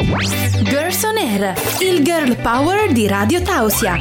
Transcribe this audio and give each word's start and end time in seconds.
Girls 0.00 1.02
on 1.02 1.16
Air, 1.16 1.54
il 1.80 2.04
girl 2.04 2.36
power 2.36 2.92
di 2.92 3.08
Radio 3.08 3.42
Tausia. 3.42 3.96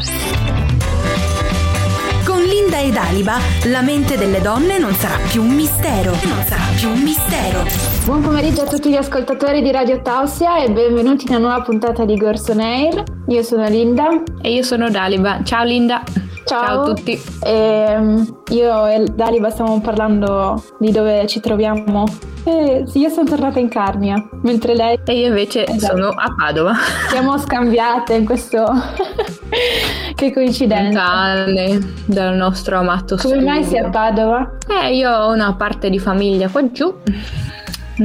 Con 2.23 2.39
Linda 2.43 2.79
ed 2.81 2.95
Aliba, 2.95 3.37
la 3.63 3.81
mente 3.81 4.15
delle 4.15 4.39
donne 4.39 4.77
non 4.77 4.93
sarà 4.93 5.17
più 5.27 5.41
un 5.41 5.55
mistero. 5.55 6.11
Non 6.11 6.43
sarà 6.45 6.65
più 6.77 6.89
un 6.89 7.01
mistero. 7.01 7.65
Buon 8.05 8.21
pomeriggio 8.21 8.61
a 8.61 8.67
tutti 8.67 8.91
gli 8.91 8.95
ascoltatori 8.95 9.63
di 9.63 9.71
Radio 9.71 9.99
Tausia 9.99 10.59
e 10.59 10.69
benvenuti 10.69 11.25
in 11.25 11.35
una 11.35 11.47
nuova 11.47 11.61
puntata 11.63 12.05
di 12.05 12.13
Girls 12.13 12.47
on 12.49 12.59
Air. 12.59 13.03
Io 13.29 13.41
sono 13.41 13.67
Linda. 13.67 14.21
E 14.43 14.53
io 14.53 14.61
sono 14.61 14.91
Daliba. 14.91 15.41
Ciao 15.43 15.63
Linda. 15.63 16.03
Ciao, 16.47 16.65
Ciao 16.65 16.81
a 16.81 16.85
tutti. 16.85 17.21
E, 17.43 17.51
ehm, 17.51 18.37
io 18.51 18.87
e 18.87 19.03
Daliba 19.13 19.49
stiamo 19.49 19.81
parlando 19.81 20.63
di 20.79 20.91
dove 20.91 21.27
ci 21.27 21.41
troviamo. 21.41 22.05
E 22.45 22.85
io 22.93 23.09
sono 23.09 23.27
tornata 23.27 23.59
in 23.59 23.67
Carnia, 23.67 24.15
mentre 24.43 24.73
lei... 24.73 24.97
E 25.05 25.19
io 25.19 25.27
invece 25.27 25.65
esatto. 25.65 25.97
sono 25.97 26.07
a 26.07 26.33
Padova. 26.37 26.73
Siamo 27.09 27.37
scambiate 27.37 28.13
in 28.13 28.25
questo... 28.25 28.65
che 30.15 30.31
coincidenza. 30.31 31.35
Lontane 31.35 31.93
dal 32.05 32.35
nostro 32.35 32.77
amato 32.77 33.17
Come 33.17 33.41
mai 33.41 33.65
sei 33.65 33.79
a 33.79 33.89
Padova? 33.89 34.57
Eh, 34.69 34.95
io 34.95 35.11
ho 35.11 35.33
una 35.33 35.53
parte 35.53 35.89
di 35.89 35.99
famiglia 35.99 36.47
qua 36.47 36.71
giù 36.71 36.95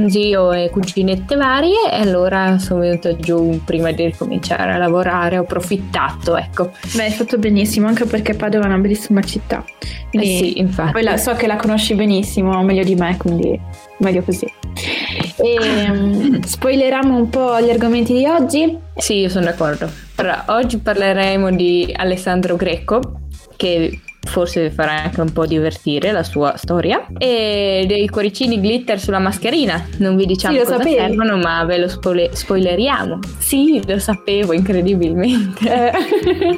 zio 0.07 0.51
e 0.51 0.69
cuginette 0.69 1.35
varie 1.35 1.91
e 1.91 2.01
allora 2.01 2.57
sono 2.57 2.81
venuta 2.81 3.15
giù 3.15 3.61
prima 3.63 3.91
di 3.91 4.05
ricominciare 4.05 4.73
a 4.73 4.77
lavorare, 4.77 5.37
ho 5.37 5.41
approfittato, 5.41 6.35
ecco. 6.35 6.71
Beh, 6.95 7.03
hai 7.03 7.11
fatto 7.11 7.37
benissimo, 7.37 7.87
anche 7.87 8.05
perché 8.05 8.33
Padova 8.33 8.65
è 8.65 8.67
una 8.67 8.77
bellissima 8.77 9.21
città. 9.21 9.63
Quindi 10.09 10.33
eh 10.33 10.37
sì, 10.37 10.59
infatti. 10.59 10.91
Poi 10.91 11.03
la, 11.03 11.17
so 11.17 11.33
che 11.33 11.47
la 11.47 11.55
conosci 11.55 11.95
benissimo, 11.95 12.61
meglio 12.63 12.83
di 12.83 12.95
me, 12.95 13.17
quindi 13.17 13.59
meglio 13.97 14.21
così. 14.23 14.45
E 15.37 15.89
um, 15.89 16.41
spoileriamo 16.43 17.15
un 17.15 17.29
po' 17.29 17.59
gli 17.61 17.69
argomenti 17.69 18.13
di 18.13 18.25
oggi? 18.25 18.77
Sì, 18.95 19.19
io 19.19 19.29
sono 19.29 19.45
d'accordo. 19.45 19.89
Allora, 20.15 20.45
oggi 20.47 20.77
parleremo 20.77 21.51
di 21.51 21.93
Alessandro 21.95 22.55
Greco, 22.55 22.99
che 23.55 23.99
forse 24.25 24.67
vi 24.67 24.73
farà 24.73 25.03
anche 25.03 25.21
un 25.21 25.31
po' 25.31 25.45
divertire 25.45 26.11
la 26.11 26.23
sua 26.23 26.55
storia. 26.57 27.05
E 27.17 27.85
dei 27.87 28.07
cuoricini 28.07 28.59
glitter 28.59 28.99
sulla 28.99 29.19
mascherina. 29.19 29.85
Non 29.97 30.15
vi 30.15 30.25
diciamo 30.25 30.57
sì, 30.57 30.63
cosa 30.63 30.77
sapevi. 30.77 30.95
servono, 30.95 31.37
ma 31.37 31.63
ve 31.65 31.77
lo 31.77 31.87
spoile- 31.87 32.29
spoileriamo. 32.33 33.19
Sì, 33.37 33.81
lo 33.85 33.99
sapevo 33.99 34.53
incredibilmente. 34.53 35.71
Eh. 35.73 35.91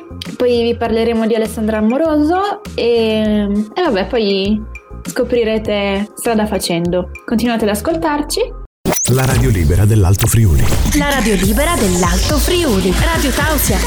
poi 0.37 0.63
vi 0.63 0.75
parleremo 0.75 1.27
di 1.27 1.35
Alessandra 1.35 1.77
Amoroso 1.77 2.61
e, 2.75 3.47
e 3.73 3.81
vabbè, 3.81 4.07
poi 4.07 4.61
scoprirete 5.03 6.09
strada 6.15 6.45
facendo. 6.45 7.11
Continuate 7.25 7.63
ad 7.65 7.71
ascoltarci 7.71 8.63
la 9.13 9.23
radio 9.23 9.51
libera 9.51 9.85
dell'Alto 9.85 10.25
Friuli. 10.25 10.65
La 10.97 11.09
radio 11.09 11.35
libera 11.35 11.75
dell'Alto 11.75 12.37
Friuli. 12.37 12.91
Radio 12.91 13.29
Tausia. 13.29 13.77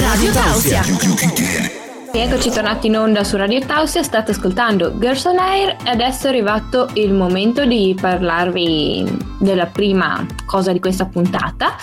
Radio 0.00 0.32
Tausia. 0.32 1.81
Eccoci 2.14 2.50
tornati 2.50 2.88
in 2.88 2.98
onda 2.98 3.24
su 3.24 3.38
Radio 3.38 3.64
Tausia, 3.64 4.02
state 4.02 4.32
ascoltando 4.32 4.98
Girls 4.98 5.24
on 5.24 5.38
Air 5.38 5.78
e 5.82 5.88
adesso 5.88 6.26
è 6.26 6.28
arrivato 6.28 6.90
il 6.94 7.14
momento 7.14 7.64
di 7.64 7.96
parlarvi 7.98 9.36
della 9.38 9.64
prima 9.64 10.24
cosa 10.44 10.72
di 10.72 10.78
questa 10.78 11.06
puntata 11.06 11.74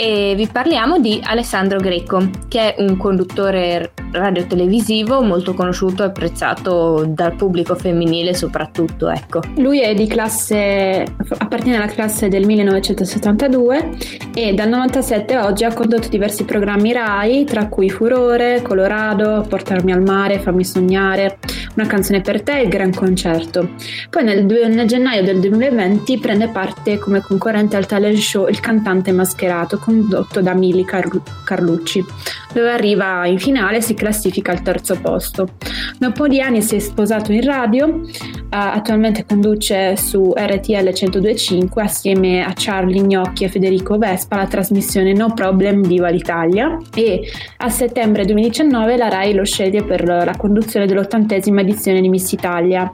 e 0.00 0.32
vi 0.34 0.46
parliamo 0.46 0.98
di 0.98 1.20
Alessandro 1.22 1.78
Greco, 1.78 2.30
che 2.48 2.74
è 2.74 2.82
un 2.82 2.96
conduttore 2.96 3.92
radiotelevisivo 4.10 5.20
molto 5.20 5.52
conosciuto 5.52 6.02
e 6.02 6.06
apprezzato 6.06 7.04
dal 7.06 7.34
pubblico 7.34 7.74
femminile 7.74 8.32
soprattutto, 8.32 9.10
ecco. 9.10 9.42
Lui 9.56 9.82
è 9.82 9.92
di 9.92 10.06
classe 10.06 11.04
appartiene 11.36 11.76
alla 11.76 11.92
classe 11.92 12.28
del 12.28 12.46
1972 12.46 13.90
e 14.32 14.54
dal 14.54 14.70
97 14.70 15.34
a 15.34 15.44
oggi 15.44 15.64
ha 15.64 15.74
condotto 15.74 16.08
diversi 16.08 16.44
programmi 16.44 16.94
RAI, 16.94 17.44
tra 17.44 17.68
cui 17.68 17.90
Furore, 17.90 18.62
Colorado, 18.62 19.44
Portarmi 19.46 19.92
al 19.92 20.00
mare, 20.00 20.38
Fammi 20.38 20.64
sognare, 20.64 21.38
Una 21.74 21.86
canzone 21.86 22.20
per 22.20 22.42
te 22.42 22.58
e 22.58 22.62
il 22.62 22.68
Gran 22.68 22.92
concerto. 22.92 23.70
Poi 24.10 24.24
nel, 24.24 24.44
nel 24.44 24.86
gennaio 24.86 25.22
del 25.22 25.40
2020 25.40 26.18
prende 26.18 26.48
parte 26.48 26.98
come 26.98 27.20
concorrente 27.20 27.76
al 27.76 27.86
talent 27.86 28.16
show 28.16 28.48
Il 28.48 28.60
cantante 28.60 29.12
mascherato 29.12 29.78
condotto 29.78 30.40
da 30.40 30.52
Mili 30.52 30.84
Car- 30.84 31.22
Carlucci, 31.44 32.04
dove 32.52 32.70
arriva 32.70 33.24
in 33.26 33.38
finale 33.38 33.78
e 33.78 33.80
si 33.80 33.94
classifica 33.94 34.52
al 34.52 34.62
terzo 34.62 34.98
posto. 35.00 35.50
Da 35.98 36.08
un 36.08 36.12
po' 36.12 36.26
di 36.26 36.40
anni 36.40 36.60
si 36.60 36.76
è 36.76 36.78
sposato 36.78 37.32
in 37.32 37.44
radio, 37.44 37.86
uh, 37.86 38.00
attualmente 38.48 39.24
conduce 39.24 39.96
su 39.96 40.32
RTL 40.36 40.92
1025 40.92 41.82
assieme 41.82 42.44
a 42.44 42.52
Charlie 42.54 43.02
Gnocchi 43.02 43.44
e 43.44 43.48
Federico 43.48 43.96
Vespa 43.96 44.36
la 44.36 44.46
trasmissione 44.46 45.12
No 45.12 45.32
Problem 45.34 45.86
Viva 45.86 46.08
l'Italia 46.08 46.76
e 46.94 47.22
a 47.58 47.68
settembre 47.68 48.24
2019 48.24 48.96
la 48.96 49.08
RAI 49.08 49.34
lo 49.34 49.44
sceglie 49.44 49.84
per 49.84 50.04
la 50.04 50.34
conduzione 50.36 50.86
dell'ottantesima 50.86 51.59
edizione 51.60 52.00
di 52.00 52.08
Miss 52.08 52.32
Italia 52.32 52.90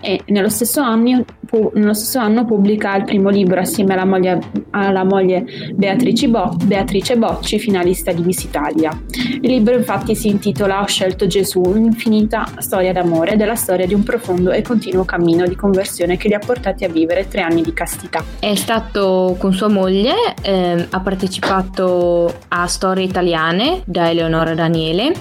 e 0.00 0.20
nello 0.26 0.48
stesso 0.48 0.80
anno, 0.80 1.24
nello 1.74 1.94
stesso 1.94 2.18
anno 2.18 2.44
pubblica 2.44 2.94
il 2.96 3.04
primo 3.04 3.30
libro 3.30 3.60
assieme 3.60 3.94
alla 3.94 4.04
moglie, 4.04 4.38
alla 4.70 5.04
moglie 5.04 5.44
Beatrice, 5.74 6.28
Bo, 6.28 6.54
Beatrice 6.64 7.16
Bocci, 7.16 7.58
finalista 7.58 8.12
di 8.12 8.22
Miss 8.22 8.44
Italia. 8.44 8.90
Il 9.40 9.50
libro 9.50 9.74
infatti 9.74 10.14
si 10.14 10.28
intitola 10.28 10.82
Ho 10.82 10.86
scelto 10.86 11.26
Gesù, 11.26 11.60
un'infinita 11.60 12.46
storia 12.58 12.92
d'amore 12.92 13.32
ed 13.32 13.40
è 13.40 13.44
la 13.44 13.56
storia 13.56 13.86
di 13.86 13.94
un 13.94 14.02
profondo 14.02 14.50
e 14.52 14.62
continuo 14.62 15.04
cammino 15.04 15.46
di 15.46 15.56
conversione 15.56 16.16
che 16.16 16.28
li 16.28 16.34
ha 16.34 16.38
portati 16.38 16.84
a 16.84 16.88
vivere 16.88 17.26
tre 17.26 17.40
anni 17.40 17.62
di 17.62 17.72
castità. 17.72 18.22
È 18.38 18.54
stato 18.54 19.36
con 19.38 19.52
sua 19.52 19.68
moglie, 19.68 20.14
eh, 20.42 20.86
ha 20.88 21.00
partecipato 21.00 22.32
a 22.48 22.66
Storie 22.66 23.04
Italiane 23.04 23.82
da 23.84 24.08
Eleonora 24.10 24.54
Daniele, 24.54 25.12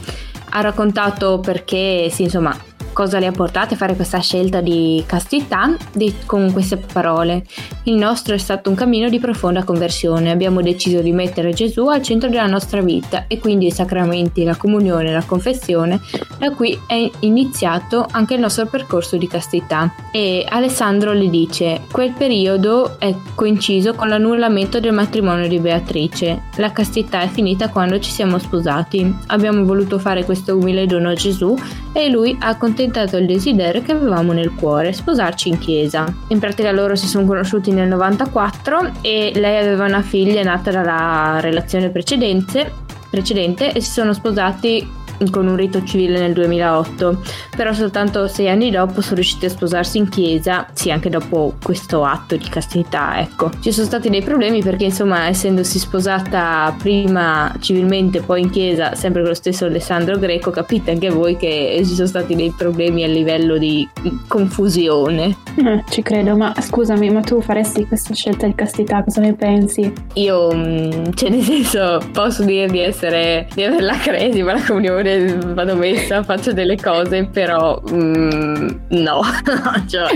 ha 0.49 0.61
raccontato 0.61 1.39
perché, 1.39 2.09
sì, 2.09 2.23
insomma, 2.23 2.55
cosa 2.97 3.19
le 3.19 3.27
ha 3.27 3.31
portate 3.31 3.75
a 3.75 3.77
fare 3.77 3.95
questa 3.95 4.19
scelta 4.21 4.59
di 4.59 5.03
castità 5.05 5.77
con 6.25 6.51
queste 6.51 6.77
parole. 6.77 7.43
Il 7.83 7.93
nostro 7.93 8.33
è 8.33 8.39
stato 8.39 8.71
un 8.71 8.75
cammino 8.75 9.07
di 9.07 9.19
profonda 9.19 9.63
conversione. 9.63 10.31
Abbiamo 10.31 10.63
deciso 10.63 11.01
di 11.01 11.11
mettere 11.11 11.53
Gesù 11.53 11.89
al 11.89 12.01
centro 12.01 12.27
della 12.27 12.47
nostra 12.47 12.81
vita 12.81 13.25
e 13.27 13.37
quindi 13.37 13.67
i 13.67 13.71
sacramenti, 13.71 14.43
la 14.43 14.55
comunione, 14.55 15.11
la 15.11 15.21
confessione. 15.23 16.01
Da 16.39 16.49
qui 16.49 16.75
è 16.87 17.07
iniziato 17.19 18.03
anche 18.09 18.33
il 18.33 18.39
nostro 18.39 18.65
percorso 18.65 19.15
di 19.15 19.27
castità. 19.27 19.93
E 20.11 20.43
Alessandro 20.49 21.13
le 21.13 21.29
dice: 21.29 21.81
Quel 21.91 22.13
periodo 22.13 22.99
è 22.99 23.13
coinciso 23.35 23.93
con 23.93 24.07
l'annullamento 24.07 24.79
del 24.79 24.93
matrimonio 24.93 25.47
di 25.47 25.59
Beatrice. 25.59 26.45
La 26.55 26.71
castità 26.71 27.21
è 27.21 27.27
finita 27.27 27.69
quando 27.69 27.99
ci 27.99 28.09
siamo 28.09 28.39
sposati. 28.39 29.15
Abbiamo 29.27 29.63
voluto 29.65 29.99
fare 29.99 30.25
questo 30.25 30.57
umile 30.57 30.87
dono 30.87 31.09
a 31.09 31.13
Gesù 31.13 31.55
e 31.93 32.09
lui 32.09 32.35
ha 32.39 32.57
contentato 32.57 32.85
accontentato 32.87 33.17
il 33.17 33.25
desiderio 33.25 33.81
che 33.81 33.91
avevamo 33.91 34.31
nel 34.31 34.53
cuore, 34.53 34.93
sposarci 34.93 35.49
in 35.49 35.59
chiesa. 35.59 36.05
In 36.29 36.39
pratica 36.39 36.71
loro 36.71 36.95
si 36.95 37.07
sono 37.07 37.25
conosciuti 37.25 37.71
nel 37.71 37.87
94 37.87 38.91
e 39.01 39.31
lei 39.35 39.57
aveva 39.57 39.85
una 39.85 40.01
figlia 40.01 40.41
nata 40.43 40.71
dalla 40.71 41.39
relazione 41.41 41.89
precedente, 41.89 42.71
precedente 43.09 43.73
e 43.73 43.81
si 43.81 43.91
sono 43.91 44.13
sposati 44.13 45.05
con 45.31 45.47
un 45.47 45.55
rito 45.55 45.83
civile 45.83 46.19
nel 46.19 46.33
2008, 46.33 47.21
però 47.55 47.73
soltanto 47.73 48.27
sei 48.27 48.49
anni 48.49 48.71
dopo 48.71 49.01
sono 49.01 49.15
riusciti 49.15 49.45
a 49.45 49.49
sposarsi 49.49 49.97
in 49.97 50.09
chiesa, 50.09 50.67
sì 50.73 50.91
anche 50.91 51.09
dopo 51.09 51.55
questo 51.63 52.03
atto 52.03 52.35
di 52.35 52.47
castità, 52.49 53.19
ecco. 53.19 53.51
Ci 53.59 53.71
sono 53.71 53.85
stati 53.87 54.09
dei 54.09 54.21
problemi 54.21 54.61
perché 54.61 54.85
insomma 54.85 55.27
essendosi 55.27 55.79
sposata 55.79 56.75
prima 56.77 57.53
civilmente 57.59 58.21
poi 58.21 58.41
in 58.41 58.49
chiesa, 58.49 58.95
sempre 58.95 59.21
con 59.21 59.29
lo 59.29 59.35
stesso 59.35 59.65
Alessandro 59.65 60.17
Greco, 60.17 60.51
capite 60.51 60.91
anche 60.91 61.09
voi 61.09 61.37
che 61.37 61.81
ci 61.83 61.93
sono 61.93 62.07
stati 62.07 62.35
dei 62.35 62.53
problemi 62.55 63.03
a 63.03 63.07
livello 63.07 63.57
di 63.57 63.87
confusione. 64.27 65.35
Eh, 65.57 65.83
ci 65.89 66.01
credo, 66.01 66.35
ma 66.35 66.53
scusami, 66.59 67.09
ma 67.09 67.21
tu 67.21 67.41
faresti 67.41 67.87
questa 67.87 68.13
scelta 68.13 68.45
di 68.45 68.55
castità, 68.55 69.03
cosa 69.03 69.21
ne 69.21 69.33
pensi? 69.33 69.91
Io, 70.13 70.53
mm, 70.53 71.11
cioè 71.13 71.29
nel 71.29 71.41
senso, 71.41 71.99
posso 72.11 72.43
dire 72.43 72.67
di 72.67 72.79
essere, 72.79 73.47
di 73.53 73.63
averla 73.63 73.97
cresima 74.01 74.53
la 74.53 74.63
comunione 74.63 75.06
pure 75.07 75.53
vado 75.53 75.75
messa, 75.75 76.21
faccio 76.23 76.51
delle 76.51 76.75
cose, 76.75 77.25
però 77.25 77.81
mm, 77.89 78.67
no, 78.89 79.21
cioè, 79.87 80.11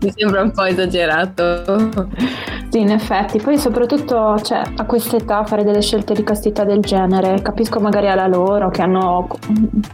mi 0.00 0.12
sembra 0.16 0.42
un 0.42 0.50
po' 0.50 0.64
esagerato. 0.64 2.08
Sì, 2.70 2.80
in 2.80 2.90
effetti, 2.90 3.38
poi 3.38 3.56
soprattutto 3.56 4.36
cioè, 4.42 4.62
a 4.76 4.84
questa 4.84 5.16
età 5.16 5.44
fare 5.44 5.62
delle 5.62 5.80
scelte 5.80 6.14
di 6.14 6.24
castità 6.24 6.64
del 6.64 6.80
genere, 6.80 7.40
capisco 7.40 7.78
magari 7.78 8.08
alla 8.08 8.26
loro 8.26 8.70
che 8.70 8.82
hanno 8.82 9.28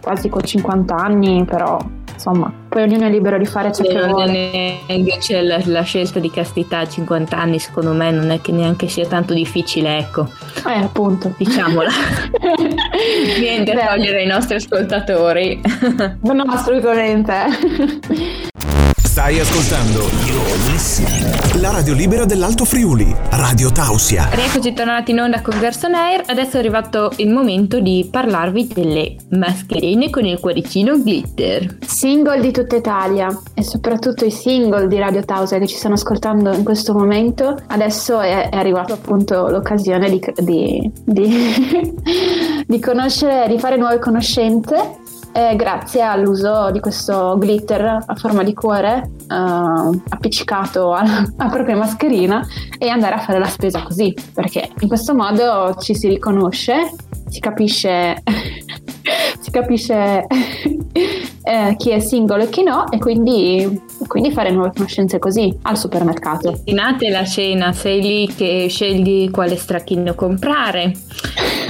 quasi 0.00 0.31
con 0.31 0.43
50 0.43 0.94
anni, 0.94 1.44
però 1.44 1.79
insomma, 2.20 2.52
poi 2.69 2.82
ognuno 2.82 3.06
è 3.06 3.11
libero 3.11 3.38
di 3.38 3.46
fare 3.46 3.72
ciò 3.72 3.82
che 3.82 4.06
vuole. 4.06 4.81
Invece 4.88 5.40
la, 5.40 5.58
la, 5.64 5.82
scelta 5.82 6.20
di 6.20 6.31
castità 6.31 6.81
a 6.81 6.88
50 6.88 7.37
anni, 7.37 7.58
secondo 7.58 7.93
me, 7.93 8.11
non 8.11 8.31
è 8.31 8.40
che 8.43 8.52
neanche 8.52 8.88
sia 8.88 9.06
tanto 9.06 9.32
difficile, 9.32 9.99
ecco. 9.99 10.28
Eh, 10.67 10.78
appunto. 10.78 11.32
Diciamola. 11.37 11.88
Niente 13.40 13.72
a 13.72 13.88
togliere 13.88 14.20
ai 14.20 14.26
nostri 14.26 14.56
ascoltatori. 14.56 15.61
no, 16.20 16.43
assolutamente. 16.46 18.49
Stai 19.20 19.38
ascoltando 19.38 20.08
la 21.61 21.70
radio 21.70 21.93
libera 21.93 22.25
dell'Alto 22.25 22.64
Friuli, 22.64 23.14
Radio 23.32 23.70
Tausia. 23.70 24.31
Rieccoci 24.32 24.72
tornati 24.72 25.11
in 25.11 25.20
onda 25.20 25.43
con 25.43 25.58
Gerson 25.58 25.94
Air. 25.94 26.22
Adesso 26.25 26.56
è 26.56 26.61
arrivato 26.61 27.12
il 27.17 27.28
momento 27.28 27.81
di 27.81 28.08
parlarvi 28.11 28.69
delle 28.69 29.17
mascherine 29.32 30.08
con 30.08 30.25
il 30.25 30.40
cuoricino 30.40 30.96
glitter. 30.96 31.76
Single 31.87 32.40
di 32.40 32.50
tutta 32.50 32.76
Italia 32.76 33.28
e 33.52 33.62
soprattutto 33.62 34.25
i 34.25 34.31
single 34.31 34.88
di 34.88 34.99
Radio 34.99 35.22
Tausia 35.22 35.58
che 35.58 35.67
ci 35.67 35.76
stanno 35.76 35.96
ascoltando 35.96 36.55
in 36.55 36.64
questo 36.64 36.94
momento. 36.94 37.58
Adesso 37.67 38.20
è, 38.20 38.49
è 38.49 38.56
arrivata 38.56 38.94
appunto 38.94 39.49
l'occasione 39.49 40.08
di, 40.08 40.19
di, 40.38 40.90
di, 41.05 41.94
di 42.67 42.81
conoscere, 42.81 43.49
di 43.49 43.58
fare 43.58 43.76
nuove 43.76 43.99
conoscenze 43.99 45.00
eh, 45.32 45.55
grazie 45.56 46.03
all'uso 46.03 46.71
di 46.71 46.81
questo 46.81 47.37
glitter 47.38 48.05
a 48.05 48.15
forma 48.15 48.43
di 48.43 48.53
cuore 48.53 49.11
eh, 49.29 50.00
appiccicato 50.09 50.93
alla, 50.93 51.25
alla, 51.37 51.50
propria 51.50 51.77
mascherina 51.77 52.47
e 52.79 52.88
andare 52.88 53.15
a 53.15 53.19
fare 53.19 53.38
la 53.38 53.47
spesa 53.47 53.82
così, 53.82 54.15
perché 54.35 54.71
in 54.81 54.88
questo 54.88 55.15
modo 55.15 55.77
ci 55.81 55.94
si 55.94 56.09
riconosce, 56.09 56.93
si 57.29 57.41
capisce, 57.41 58.23
si 59.41 59.50
capisce 59.50 60.27
eh, 61.43 61.75
chi 61.77 61.91
è 61.91 62.00
singolo 62.00 62.44
e 62.44 62.49
chi 62.49 62.62
no 62.62 62.91
e 62.91 62.99
quindi, 62.99 63.81
quindi, 64.06 64.32
fare 64.32 64.50
nuove 64.50 64.73
conoscenze 64.75 65.19
così 65.19 65.56
al 65.62 65.79
supermercato. 65.79 66.50
Destinate 66.50 67.09
la 67.09 67.25
cena, 67.25 67.73
sei 67.73 68.00
lì 68.00 68.35
che 68.35 68.67
scegli 68.69 69.31
quale 69.31 69.56
stracchino 69.56 70.15
comprare, 70.15 70.93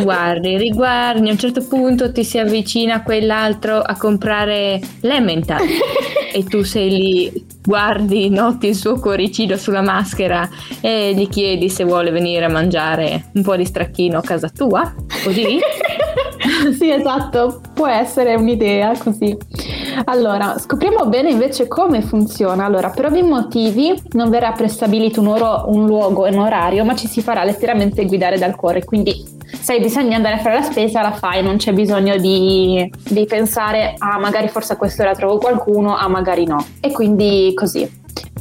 guardi, 0.02 0.56
riguardi, 0.56 1.28
a 1.28 1.32
un 1.32 1.38
certo 1.38 1.66
punto 1.66 2.12
ti 2.12 2.24
si 2.24 2.38
avvicina 2.38 3.02
quell'altro 3.02 3.80
a 3.80 3.96
comprare 3.96 4.80
l'emmental 5.00 5.60
e 6.32 6.44
tu 6.44 6.62
sei 6.62 6.90
lì, 6.90 7.46
guardi, 7.62 8.28
noti 8.28 8.68
il 8.68 8.74
suo 8.74 8.98
cuoricino 8.98 9.56
sulla 9.56 9.82
maschera 9.82 10.48
e 10.80 11.14
gli 11.14 11.28
chiedi 11.28 11.68
se 11.68 11.84
vuole 11.84 12.10
venire 12.10 12.44
a 12.44 12.50
mangiare 12.50 13.30
un 13.34 13.42
po' 13.42 13.56
di 13.56 13.64
stracchino 13.64 14.18
a 14.18 14.22
casa 14.22 14.48
tua, 14.48 14.92
così? 15.24 15.58
sì, 16.76 16.90
esatto, 16.90 17.60
può 17.74 17.86
essere 17.86 18.34
un'idea 18.34 18.96
così. 18.96 19.36
Allora, 20.04 20.58
scopriamo 20.58 21.06
bene 21.06 21.30
invece 21.30 21.68
come 21.68 22.02
funziona. 22.02 22.64
Allora, 22.64 22.90
per 22.90 23.06
ovvi 23.06 23.22
motivi 23.22 23.92
non 24.12 24.30
verrà 24.30 24.52
prestabilito 24.52 25.20
un, 25.20 25.28
oro, 25.28 25.64
un 25.66 25.86
luogo 25.86 26.26
e 26.26 26.30
un 26.30 26.38
orario, 26.38 26.84
ma 26.84 26.94
ci 26.94 27.06
si 27.06 27.20
farà 27.20 27.44
letteralmente 27.44 28.06
guidare 28.06 28.38
dal 28.38 28.56
cuore. 28.56 28.84
Quindi, 28.84 29.38
se 29.70 29.76
hai 29.76 29.82
bisogno 29.82 30.08
di 30.08 30.14
andare 30.14 30.34
a 30.34 30.38
fare 30.38 30.56
la 30.56 30.62
spesa, 30.62 31.00
la 31.00 31.12
fai, 31.12 31.44
non 31.44 31.56
c'è 31.56 31.72
bisogno 31.72 32.16
di, 32.16 32.90
di 33.08 33.24
pensare, 33.24 33.94
ah, 33.98 34.18
magari 34.18 34.48
forse 34.48 34.72
a 34.72 34.76
quest'ora 34.76 35.14
trovo 35.14 35.38
qualcuno, 35.38 35.96
ah, 35.96 36.08
magari 36.08 36.44
no. 36.44 36.66
E 36.80 36.90
quindi 36.90 37.52
così. 37.54 37.88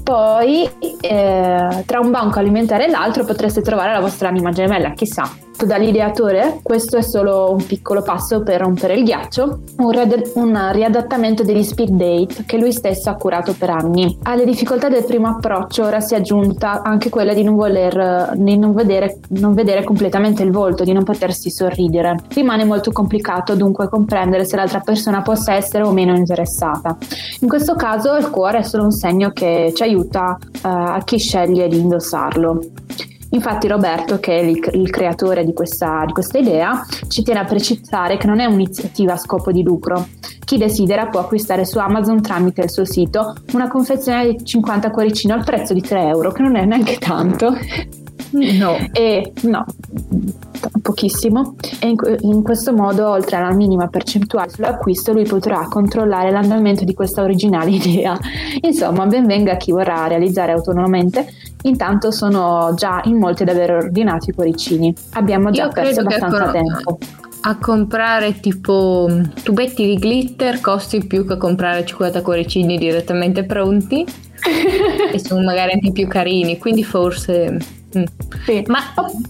Poi, 0.03 0.67
eh, 1.01 1.83
tra 1.85 1.99
un 1.99 2.09
banco 2.09 2.39
alimentare 2.39 2.87
e 2.87 2.89
l'altro, 2.89 3.25
potreste 3.25 3.61
trovare 3.61 3.91
la 3.91 3.99
vostra 3.99 4.27
anima 4.27 4.51
gemella, 4.51 4.93
chissà 4.93 5.31
dall'ideatore, 5.65 6.59
questo 6.61 6.97
è 6.97 7.01
solo 7.01 7.51
un 7.51 7.65
piccolo 7.65 8.01
passo 8.01 8.41
per 8.43 8.61
rompere 8.61 8.95
il 8.95 9.03
ghiaccio, 9.03 9.59
un, 9.77 9.91
riad- 9.91 10.31
un, 10.35 10.69
riadattamento 10.71 11.43
degli 11.43 11.63
speed 11.63 11.89
date 11.91 12.43
che 12.45 12.57
lui 12.57 12.71
stesso 12.71 13.09
ha 13.09 13.15
curato 13.15 13.53
per 13.57 13.69
anni. 13.69 14.17
Alle 14.23 14.45
difficoltà 14.45 14.89
del 14.89 15.05
primo 15.05 15.27
approccio 15.27 15.83
ora 15.83 15.99
si 15.99 16.13
è 16.13 16.17
aggiunta 16.17 16.81
anche 16.81 17.09
quella 17.09 17.33
di 17.33 17.43
non 17.43 17.55
voler, 17.55 18.33
di 18.35 18.57
non 18.57 18.73
vedere, 18.73 19.19
non 19.29 19.53
vedere 19.53 19.83
completamente 19.83 20.43
il 20.43 20.51
volto, 20.51 20.83
di 20.83 20.93
non 20.93 21.03
potersi 21.03 21.49
sorridere. 21.49 22.15
Rimane 22.29 22.65
molto 22.65 22.91
complicato 22.91 23.55
dunque 23.55 23.89
comprendere 23.89 24.45
se 24.45 24.55
l'altra 24.55 24.79
persona 24.79 25.21
possa 25.21 25.53
essere 25.53 25.83
o 25.83 25.91
meno 25.91 26.15
interessata. 26.15 26.97
In 27.41 27.47
questo 27.47 27.75
caso 27.75 28.15
il 28.15 28.29
cuore 28.29 28.59
è 28.59 28.63
solo 28.63 28.83
un 28.83 28.91
segno 28.91 29.31
che 29.31 29.71
ci 29.75 29.83
aiuta 29.83 30.37
uh, 30.39 30.57
a 30.61 31.01
chi 31.03 31.17
sceglie 31.17 31.67
di 31.67 31.79
indossarlo. 31.79 32.59
Infatti 33.31 33.67
Roberto, 33.67 34.19
che 34.19 34.39
è 34.39 34.41
il, 34.41 34.59
il 34.73 34.89
creatore 34.89 35.45
di 35.45 35.53
questa, 35.53 36.03
di 36.05 36.13
questa 36.13 36.37
idea, 36.37 36.85
ci 37.07 37.21
tiene 37.21 37.39
a 37.39 37.45
precisare 37.45 38.17
che 38.17 38.27
non 38.27 38.39
è 38.39 38.45
un'iniziativa 38.45 39.13
a 39.13 39.17
scopo 39.17 39.51
di 39.51 39.63
lucro. 39.63 40.07
Chi 40.43 40.57
desidera 40.57 41.07
può 41.07 41.19
acquistare 41.19 41.65
su 41.65 41.77
Amazon 41.77 42.21
tramite 42.21 42.61
il 42.61 42.71
suo 42.71 42.85
sito 42.85 43.35
una 43.53 43.67
confezione 43.67 44.33
di 44.33 44.43
50 44.43 44.89
cuoricini 44.89 45.33
al 45.33 45.43
prezzo 45.43 45.73
di 45.73 45.81
3 45.81 46.07
euro, 46.07 46.31
che 46.31 46.41
non 46.41 46.55
è 46.55 46.65
neanche 46.65 46.97
tanto. 46.97 47.55
No. 48.31 48.77
E 48.93 49.31
no, 49.43 49.65
pochissimo. 50.81 51.55
E 51.79 51.87
in, 51.87 51.95
in, 52.21 52.43
questo 52.43 52.73
modo, 52.73 53.09
oltre 53.09 53.37
alla 53.37 53.53
minima 53.53 53.87
percentuale 53.87 54.49
sull'acquisto, 54.49 55.13
lui 55.13 55.23
potrà 55.23 55.67
controllare 55.69 56.31
l'andamento 56.31 56.83
di 56.83 56.93
questa 56.93 57.21
originale 57.21 57.71
idea. 57.77 58.17
Insomma, 58.61 59.05
ben 59.05 59.25
venga 59.25 59.57
chi 59.57 59.71
vorrà 59.71 60.07
realizzare 60.07 60.51
autonomamente. 60.51 61.27
Intanto 61.63 62.11
sono 62.11 62.73
già 62.75 63.01
in 63.05 63.17
molti 63.17 63.43
ad 63.43 63.49
aver 63.49 63.71
ordinato 63.71 64.29
i 64.29 64.33
cuoricini. 64.33 64.93
Abbiamo 65.13 65.51
già 65.51 65.65
Io 65.65 65.69
perso 65.69 65.99
abbastanza 66.01 66.51
tempo 66.51 66.97
a 67.41 67.57
comprare 67.57 68.39
tipo 68.41 69.09
tubetti 69.43 69.85
di 69.85 69.97
glitter 69.97 70.59
costi 70.59 71.05
più 71.05 71.25
che 71.25 71.37
comprare 71.37 71.85
50 71.85 72.21
cuoricini 72.21 72.77
direttamente 72.77 73.45
pronti 73.45 74.05
e 75.13 75.19
sono 75.19 75.41
magari 75.43 75.71
anche 75.71 75.93
più 75.93 76.05
carini 76.07 76.57
quindi 76.57 76.83
forse 76.83 77.77
Mm. 77.78 77.78
Sì. 78.45 78.63
Ma 78.67 78.79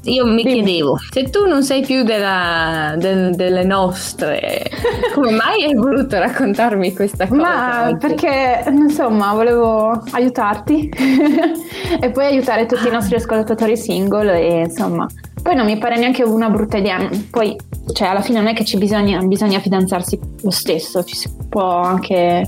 io 0.04 0.26
mi 0.26 0.44
Dimmi. 0.44 0.64
chiedevo, 0.64 0.98
se 1.12 1.30
tu 1.30 1.48
non 1.48 1.64
sei 1.64 1.82
più 1.82 2.04
della, 2.04 2.94
del, 2.98 3.36
delle 3.36 3.64
nostre, 3.64 4.70
come 5.14 5.32
mai 5.32 5.64
hai 5.64 5.74
voluto 5.74 6.18
raccontarmi 6.18 6.94
questa 6.94 7.28
cosa? 7.28 7.42
Ma 7.42 7.88
oggi? 7.88 8.08
perché, 8.08 8.66
insomma, 8.70 9.34
volevo 9.34 9.92
aiutarti 10.12 10.90
e 12.02 12.10
poi 12.12 12.26
aiutare 12.26 12.66
tutti 12.66 12.88
i 12.88 12.92
nostri 12.92 13.16
ascoltatori 13.16 13.78
single 13.78 14.40
e 14.40 14.60
insomma... 14.62 15.08
Poi 15.42 15.56
non 15.56 15.66
mi 15.66 15.78
pare 15.78 15.98
neanche 15.98 16.22
una 16.22 16.50
brutta 16.50 16.78
idea, 16.78 17.10
poi 17.32 17.56
cioè 17.94 18.10
alla 18.10 18.22
fine 18.22 18.40
non 18.40 18.50
è 18.50 18.54
che 18.54 18.66
ci 18.66 18.78
bisogna, 18.78 19.22
bisogna 19.22 19.60
fidanzarsi 19.60 20.20
lo 20.42 20.52
stesso, 20.52 21.02
ci 21.06 21.16
si 21.16 21.30
può 21.48 21.78
anche 21.78 22.44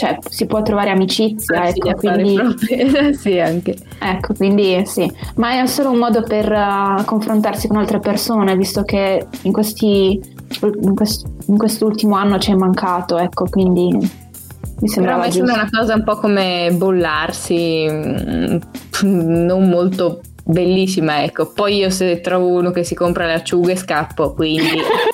cioè 0.00 0.18
si 0.30 0.46
può 0.46 0.62
trovare 0.62 0.88
amicizia, 0.88 1.68
ecco, 1.68 1.92
quindi... 1.92 2.38
sì, 3.12 3.38
anche. 3.38 3.76
Ecco, 3.98 4.32
quindi 4.32 4.82
sì, 4.86 5.12
ma 5.34 5.60
è 5.60 5.66
solo 5.66 5.90
un 5.90 5.98
modo 5.98 6.22
per 6.22 6.50
uh, 6.50 7.04
confrontarsi 7.04 7.68
con 7.68 7.76
altre 7.76 8.00
persone, 8.00 8.56
visto 8.56 8.82
che 8.82 9.26
in, 9.42 9.52
questi, 9.52 10.18
in, 10.62 10.94
quest, 10.94 11.26
in 11.48 11.58
quest'ultimo 11.58 12.14
anno 12.14 12.38
ci 12.38 12.50
è 12.50 12.54
mancato, 12.54 13.18
ecco, 13.18 13.44
quindi 13.50 13.92
mi 13.92 14.88
sembra 14.88 15.12
Però 15.12 15.22
a 15.22 15.26
me 15.26 15.32
sembra 15.32 15.52
una 15.52 15.68
cosa 15.70 15.94
un 15.94 16.04
po' 16.04 16.16
come 16.16 16.70
bollarsi, 16.72 17.86
mm, 17.86 18.56
non 19.02 19.68
molto 19.68 20.22
bellissima, 20.44 21.22
ecco. 21.22 21.52
Poi 21.52 21.76
io 21.76 21.90
se 21.90 22.22
trovo 22.22 22.46
uno 22.46 22.70
che 22.70 22.84
si 22.84 22.94
compra 22.94 23.26
le 23.26 23.34
acciughe 23.34 23.76
scappo, 23.76 24.32
quindi 24.32 24.80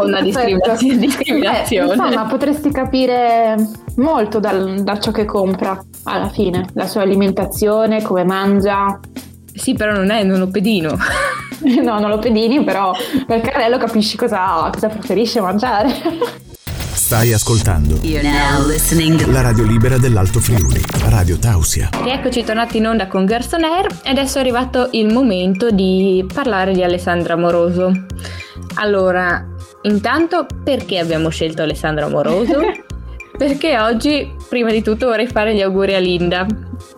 una 0.00 0.20
discriminazione. 0.20 0.96
discriminazione. 0.98 1.90
Eh, 1.90 1.94
insomma, 1.94 2.26
potresti 2.26 2.70
capire 2.70 3.56
molto 3.96 4.40
dal, 4.40 4.82
da 4.82 4.98
ciò 4.98 5.10
che 5.10 5.24
compra 5.24 5.82
alla 6.04 6.28
fine, 6.28 6.66
la 6.74 6.86
sua 6.86 7.02
alimentazione, 7.02 8.02
come 8.02 8.24
mangia. 8.24 8.98
Sì, 9.52 9.74
però 9.74 9.92
non 9.92 10.10
è 10.10 10.22
non 10.22 10.38
lo 10.38 10.48
pedino. 10.48 10.96
no, 11.82 11.98
non 11.98 12.10
lo 12.10 12.18
pedini, 12.18 12.62
però 12.62 12.92
per 13.26 13.40
carrello 13.40 13.78
capisci 13.78 14.16
cosa, 14.16 14.68
cosa 14.72 14.88
preferisce 14.88 15.40
mangiare. 15.40 16.44
Stai 17.06 17.32
ascoltando 17.32 18.00
la 19.30 19.40
radio 19.40 19.62
libera 19.62 19.96
dell'Alto 19.96 20.40
Friuli, 20.40 20.80
Radio 21.08 21.38
Tausia. 21.38 21.90
Rieccoci 22.02 22.42
tornati 22.42 22.78
in 22.78 22.86
onda 22.88 23.06
con 23.06 23.26
Gerson 23.26 23.62
Air 23.62 24.00
e 24.02 24.10
adesso 24.10 24.38
è 24.38 24.40
arrivato 24.40 24.88
il 24.90 25.12
momento 25.12 25.70
di 25.70 26.26
parlare 26.34 26.72
di 26.72 26.82
Alessandra 26.82 27.36
Moroso. 27.36 27.92
Allora, 28.74 29.46
intanto 29.82 30.48
perché 30.64 30.98
abbiamo 30.98 31.28
scelto 31.28 31.62
Alessandra 31.62 32.08
Moroso? 32.08 32.58
perché 33.38 33.78
oggi, 33.78 34.34
prima 34.48 34.72
di 34.72 34.82
tutto, 34.82 35.06
vorrei 35.06 35.28
fare 35.28 35.54
gli 35.54 35.60
auguri 35.60 35.94
a 35.94 36.00
Linda. 36.00 36.44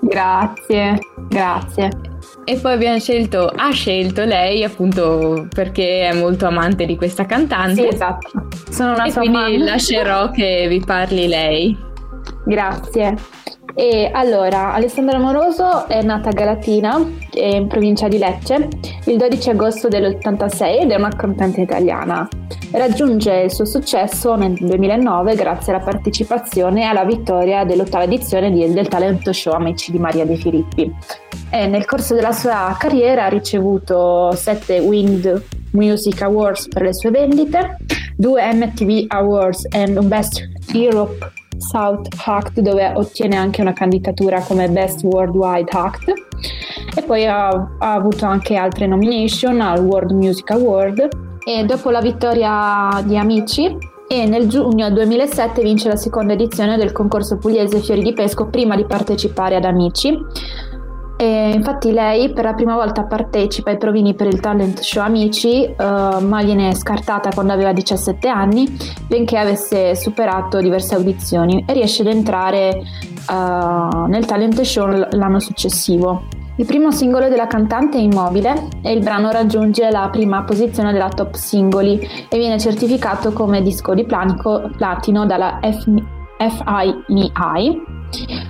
Grazie, 0.01 0.99
grazie. 1.29 2.08
E 2.49 2.57
poi 2.57 2.73
abbiamo 2.73 2.99
scelto, 2.99 3.53
ha 3.55 3.71
scelto 3.73 4.25
lei 4.25 4.65
appunto 4.65 5.49
perché 5.55 6.09
è 6.09 6.15
molto 6.15 6.47
amante 6.47 6.87
di 6.87 6.97
questa 6.97 7.27
cantante. 7.27 7.83
Sì, 7.83 7.89
esatto. 7.89 8.49
Sono 8.71 8.95
una 8.95 9.05
e 9.05 9.11
sua 9.11 9.21
quindi 9.21 9.37
mamma. 9.59 9.65
lascerò 9.65 10.31
che 10.31 10.65
vi 10.67 10.81
parli 10.81 11.29
lei. 11.29 11.77
Grazie. 12.47 13.17
E 13.81 14.11
allora, 14.13 14.75
Alessandra 14.75 15.21
Moroso 15.21 15.87
è 15.87 16.03
nata 16.03 16.31
a 16.31 16.33
Galatina, 16.33 16.99
in 17.35 17.69
provincia 17.69 18.09
di 18.09 18.19
Lecce, 18.19 18.69
il 19.05 19.17
12 19.17 19.51
agosto 19.51 19.87
dell'86 19.87 20.81
ed 20.81 20.91
è 20.91 20.97
una 20.97 21.11
cantante 21.11 21.61
italiana. 21.61 22.29
Raggiunge 22.73 23.33
il 23.43 23.53
suo 23.53 23.65
successo 23.65 24.35
nel 24.35 24.55
2009 24.55 25.37
grazie 25.37 25.73
alla 25.73 25.85
partecipazione 25.85 26.87
alla 26.87 27.05
vittoria 27.05 27.65
dell'ottava 27.65 28.03
edizione 28.03 28.51
del 28.51 28.89
talento 28.89 29.33
show 29.33 29.53
Amici 29.53 29.93
di 29.93 30.01
Maria 30.01 30.27
De 30.27 30.35
Filippi. 30.35 30.93
E 31.49 31.69
nel 31.69 31.85
corso 31.85 32.17
della 32.17 32.33
sua 32.33 32.75
carriera 32.77 33.27
ha 33.27 33.29
ricevuto 33.29 34.33
7 34.33 34.81
Winged 34.81 35.45
Music 35.71 36.21
Awards 36.23 36.67
per 36.67 36.83
le 36.83 36.95
sue 36.95 37.11
vendite, 37.11 37.77
2 38.17 38.55
MTV 38.55 39.05
Awards 39.07 39.69
e 39.71 39.85
un 39.85 40.09
Best 40.09 40.43
Europe 40.73 41.38
South 41.59 42.09
Act 42.25 42.61
dove 42.61 42.93
ottiene 42.95 43.37
anche 43.37 43.61
una 43.61 43.73
candidatura 43.73 44.41
come 44.41 44.69
Best 44.69 45.03
Worldwide 45.05 45.71
Act 45.71 46.13
e 46.97 47.03
poi 47.03 47.27
ha, 47.27 47.49
ha 47.49 47.93
avuto 47.93 48.25
anche 48.27 48.57
altre 48.57 48.87
nomination 48.87 49.61
al 49.61 49.81
World 49.81 50.13
Music 50.13 50.51
Award 50.51 51.09
e 51.45 51.65
dopo 51.65 51.91
la 51.91 52.01
vittoria 52.01 53.03
di 53.05 53.17
Amici 53.17 53.77
e 54.11 54.25
nel 54.25 54.49
giugno 54.49 54.91
2007 54.91 55.63
vince 55.63 55.89
la 55.89 55.97
seconda 55.97 56.33
edizione 56.33 56.79
del 56.79 56.93
concorso 56.93 57.37
pugliese 57.37 57.81
Fiori 57.81 58.03
di 58.03 58.15
Pesco 58.15 58.47
prima 58.47 58.75
di 58.75 58.87
partecipare 58.87 59.57
ad 59.57 59.65
Amici. 59.65 60.19
E 61.21 61.51
infatti 61.53 61.91
lei 61.91 62.33
per 62.33 62.45
la 62.45 62.55
prima 62.55 62.77
volta 62.77 63.03
partecipa 63.03 63.71
ai 63.71 63.77
provini 63.77 64.15
per 64.15 64.29
il 64.29 64.39
talent 64.39 64.79
show 64.79 65.03
Amici, 65.03 65.69
uh, 65.69 66.25
ma 66.25 66.43
viene 66.45 66.73
scartata 66.77 67.31
quando 67.35 67.53
aveva 67.53 67.73
17 67.73 68.29
anni, 68.29 68.69
benché 69.09 69.37
avesse 69.37 69.97
superato 69.97 70.61
diverse 70.61 70.95
audizioni 70.95 71.65
e 71.67 71.73
riesce 71.73 72.03
ad 72.03 72.09
entrare 72.09 72.83
uh, 73.31 74.07
nel 74.07 74.27
talent 74.27 74.61
show 74.61 74.87
l'anno 74.87 75.41
successivo. 75.41 76.23
Il 76.55 76.67
primo 76.67 76.93
singolo 76.93 77.29
della 77.29 77.49
cantante 77.49 77.99
è 77.99 78.01
Immobile 78.01 78.69
e 78.81 78.93
il 78.93 79.03
brano 79.03 79.33
raggiunge 79.33 79.91
la 79.91 80.09
prima 80.13 80.45
posizione 80.45 80.93
della 80.93 81.09
top 81.09 81.35
singoli 81.35 81.99
e 82.29 82.39
viene 82.39 82.61
certificato 82.61 83.33
come 83.33 83.61
disco 83.61 83.93
di 83.93 84.05
planico, 84.05 84.71
platino 84.77 85.27
dalla 85.27 85.59
FIMI. 85.61 86.07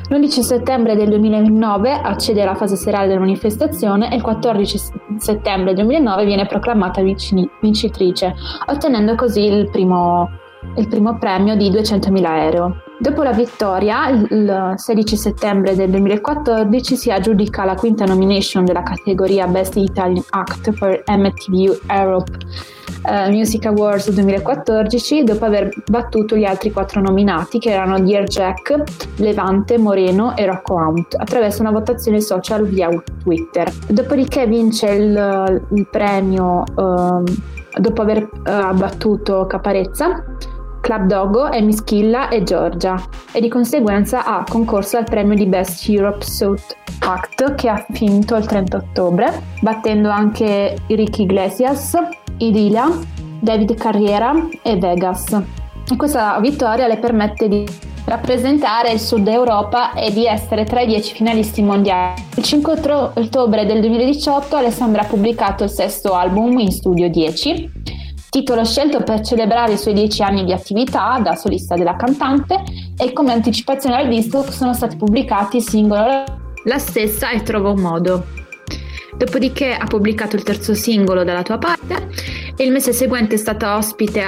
L'11 0.09 0.41
settembre 0.41 0.95
del 0.95 1.09
2009 1.09 1.93
accede 1.93 2.43
alla 2.43 2.55
fase 2.55 2.77
serale 2.77 3.09
della 3.09 3.21
manifestazione 3.21 4.11
e 4.11 4.17
il 4.17 4.23
14 4.23 4.79
settembre 5.19 5.75
del 5.75 5.87
2009 5.87 6.25
viene 6.25 6.47
proclamata 6.47 7.03
vincitrice, 7.03 8.35
ottenendo 8.67 9.15
così 9.15 9.45
il 9.45 9.69
primo, 9.71 10.31
il 10.77 10.89
primo 10.89 11.19
premio 11.19 11.57
di 11.57 11.71
200.000 11.71 12.43
euro. 12.43 12.83
Dopo 12.99 13.23
la 13.23 13.33
vittoria, 13.33 14.09
il 14.09 14.73
16 14.75 15.17
settembre 15.17 15.77
del 15.77 15.91
2014 15.91 16.97
si 16.97 17.11
aggiudica 17.11 17.65
la 17.65 17.77
quinta 17.77 18.05
nomination 18.05 18.65
della 18.65 18.83
categoria 18.83 19.47
Best 19.47 19.77
Italian 19.77 20.25
Act 20.31 20.77
per 20.77 21.05
MTV 21.07 21.83
Europe 21.87 22.39
uh, 23.05 23.31
Music 23.31 23.67
Awards 23.67 24.11
2014 24.11 25.25
dopo 25.25 25.45
aver 25.45 25.71
battuto 25.87 26.37
gli 26.37 26.45
altri 26.45 26.73
quattro 26.73 27.01
nominati 27.01 27.59
che 27.59 27.71
erano 27.71 28.01
Dear 28.01 28.25
Jack, 28.25 28.83
Levante, 29.17 29.79
Moreno 29.79 30.37
e 30.37 30.47
Rocco 30.47 30.75
Hunt 30.75 31.15
attraverso 31.17 31.61
una 31.61 31.71
votazione 31.71 32.21
social 32.21 32.67
via 32.67 32.89
Twitter. 33.23 33.71
Dopodiché 33.87 34.47
vince 34.47 34.91
il, 34.91 35.63
il 35.75 35.87
premio 35.89 36.65
uh, 36.75 37.23
dopo 37.79 38.03
aver 38.03 38.23
uh, 38.23 38.75
battuto 38.75 39.47
Caparezza 39.47 40.25
Club 40.81 41.07
Dogo, 41.07 41.43
Amy 41.45 41.73
Schilla 41.73 42.29
e 42.29 42.43
Georgia 42.43 42.99
e 43.33 43.41
di 43.41 43.49
conseguenza 43.49 44.25
ha 44.25 44.45
concorso 44.49 44.97
al 44.97 45.05
premio 45.05 45.37
di 45.37 45.47
Best 45.47 45.89
Europe 45.89 46.25
South 46.25 46.77
Act 47.01 47.55
che 47.57 47.69
ha 47.69 47.85
finito 47.93 48.37
il 48.37 48.47
30 48.47 48.77
ottobre, 48.77 49.43
battendo 49.61 50.09
anche 50.09 50.77
Ricky 50.87 51.25
Iglesias, 51.25 51.97
Idilia, 52.39 52.89
David 53.41 53.75
Carriera 53.75 54.33
e 54.63 54.77
Vegas. 54.77 55.39
E 55.91 55.97
questa 55.97 56.39
vittoria 56.41 56.87
le 56.87 56.99
permette 56.99 57.49
di 57.49 57.67
rappresentare 58.09 58.91
il 58.91 59.01
sud 59.01 59.29
Europa 59.29 59.93
e 59.93 60.13
di 60.13 60.27
essere 60.27 60.65
tra 60.65 60.81
i 60.81 60.87
dieci 60.87 61.15
finalisti 61.15 61.63
mondiali. 61.63 62.25
Il 62.37 62.43
5 62.43 63.13
ottobre 63.15 63.67
del 63.67 63.81
2018 63.81 64.57
Alessandra 64.57 65.03
ha 65.03 65.07
pubblicato 65.07 65.65
il 65.65 65.71
sesto 65.71 66.15
album 66.15 66.59
in 66.59 66.73
studio 66.73 67.09
10 67.09 68.07
titolo 68.31 68.65
scelto 68.65 69.03
per 69.03 69.23
celebrare 69.23 69.73
i 69.73 69.79
suoi 69.79 69.95
dieci 69.95 70.23
anni 70.23 70.45
di 70.45 70.53
attività 70.53 71.19
da 71.23 71.35
solista 71.35 71.77
della 71.77 71.97
cantante 71.97 72.63
e 72.97 73.13
come 73.13 73.33
anticipazione 73.33 73.97
al 73.97 74.09
disco 74.09 74.51
sono 74.51 74.75
stati 74.75 74.97
pubblicati 74.97 75.61
singolo 75.61 76.25
La 76.65 76.79
stessa 76.79 77.31
e 77.31 77.43
Trovo 77.43 77.73
un 77.73 77.81
modo. 77.81 78.27
Dopodiché 79.17 79.75
ha 79.75 79.87
pubblicato 79.87 80.37
il 80.37 80.43
terzo 80.43 80.75
singolo 80.75 81.25
dalla 81.25 81.43
tua 81.43 81.59
parte 81.59 82.09
e 82.55 82.65
il 82.65 82.71
mese 82.71 82.93
seguente 82.93 83.35
è 83.35 83.39
stata 83.39 83.77
ospite 83.77 84.23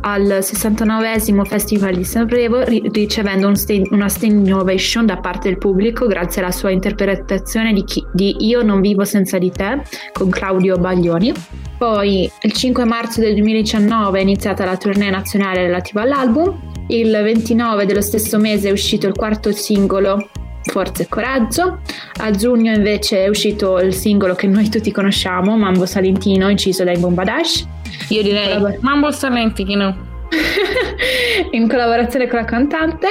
al 0.00 0.38
69 0.42 1.44
Festival 1.44 1.94
di 1.94 2.04
Sanremo 2.04 2.62
ricevendo 2.64 3.48
un 3.48 3.56
stand, 3.56 3.86
una 3.90 4.08
standing 4.08 4.54
ovation 4.54 5.06
da 5.06 5.16
parte 5.16 5.48
del 5.48 5.58
pubblico 5.58 6.06
grazie 6.06 6.42
alla 6.42 6.50
sua 6.50 6.70
interpretazione 6.70 7.72
di, 7.72 7.84
chi, 7.84 8.04
di 8.12 8.36
Io 8.46 8.62
non 8.62 8.80
vivo 8.80 9.04
senza 9.04 9.38
di 9.38 9.50
te 9.50 9.82
con 10.12 10.30
Claudio 10.30 10.76
Baglioni. 10.76 11.32
Poi 11.78 12.30
il 12.42 12.52
5 12.52 12.84
marzo 12.84 13.20
del 13.20 13.34
2019 13.34 14.18
è 14.18 14.22
iniziata 14.22 14.64
la 14.64 14.76
tournée 14.76 15.10
nazionale 15.10 15.62
relativa 15.62 16.02
all'album. 16.02 16.74
Il 16.88 17.10
29 17.10 17.84
dello 17.86 18.00
stesso 18.00 18.38
mese 18.38 18.68
è 18.68 18.72
uscito 18.72 19.06
il 19.06 19.14
quarto 19.14 19.52
singolo 19.52 20.28
Forza 20.62 21.02
e 21.02 21.08
Coraggio. 21.08 21.80
A 22.20 22.30
giugno 22.30 22.72
invece 22.72 23.24
è 23.24 23.28
uscito 23.28 23.78
il 23.78 23.94
singolo 23.94 24.34
che 24.34 24.46
noi 24.46 24.68
tutti 24.68 24.90
conosciamo, 24.90 25.56
Mambo 25.56 25.86
Salentino, 25.86 26.48
inciso 26.48 26.84
dai 26.84 26.98
Bombadash. 26.98 27.74
Io 28.08 28.22
direi 28.22 28.54
Collabor- 28.54 28.78
Mambo 28.80 29.10
Salentino. 29.10 30.04
in 31.52 31.68
collaborazione 31.68 32.26
con 32.26 32.40
la 32.40 32.44
cantante, 32.44 33.08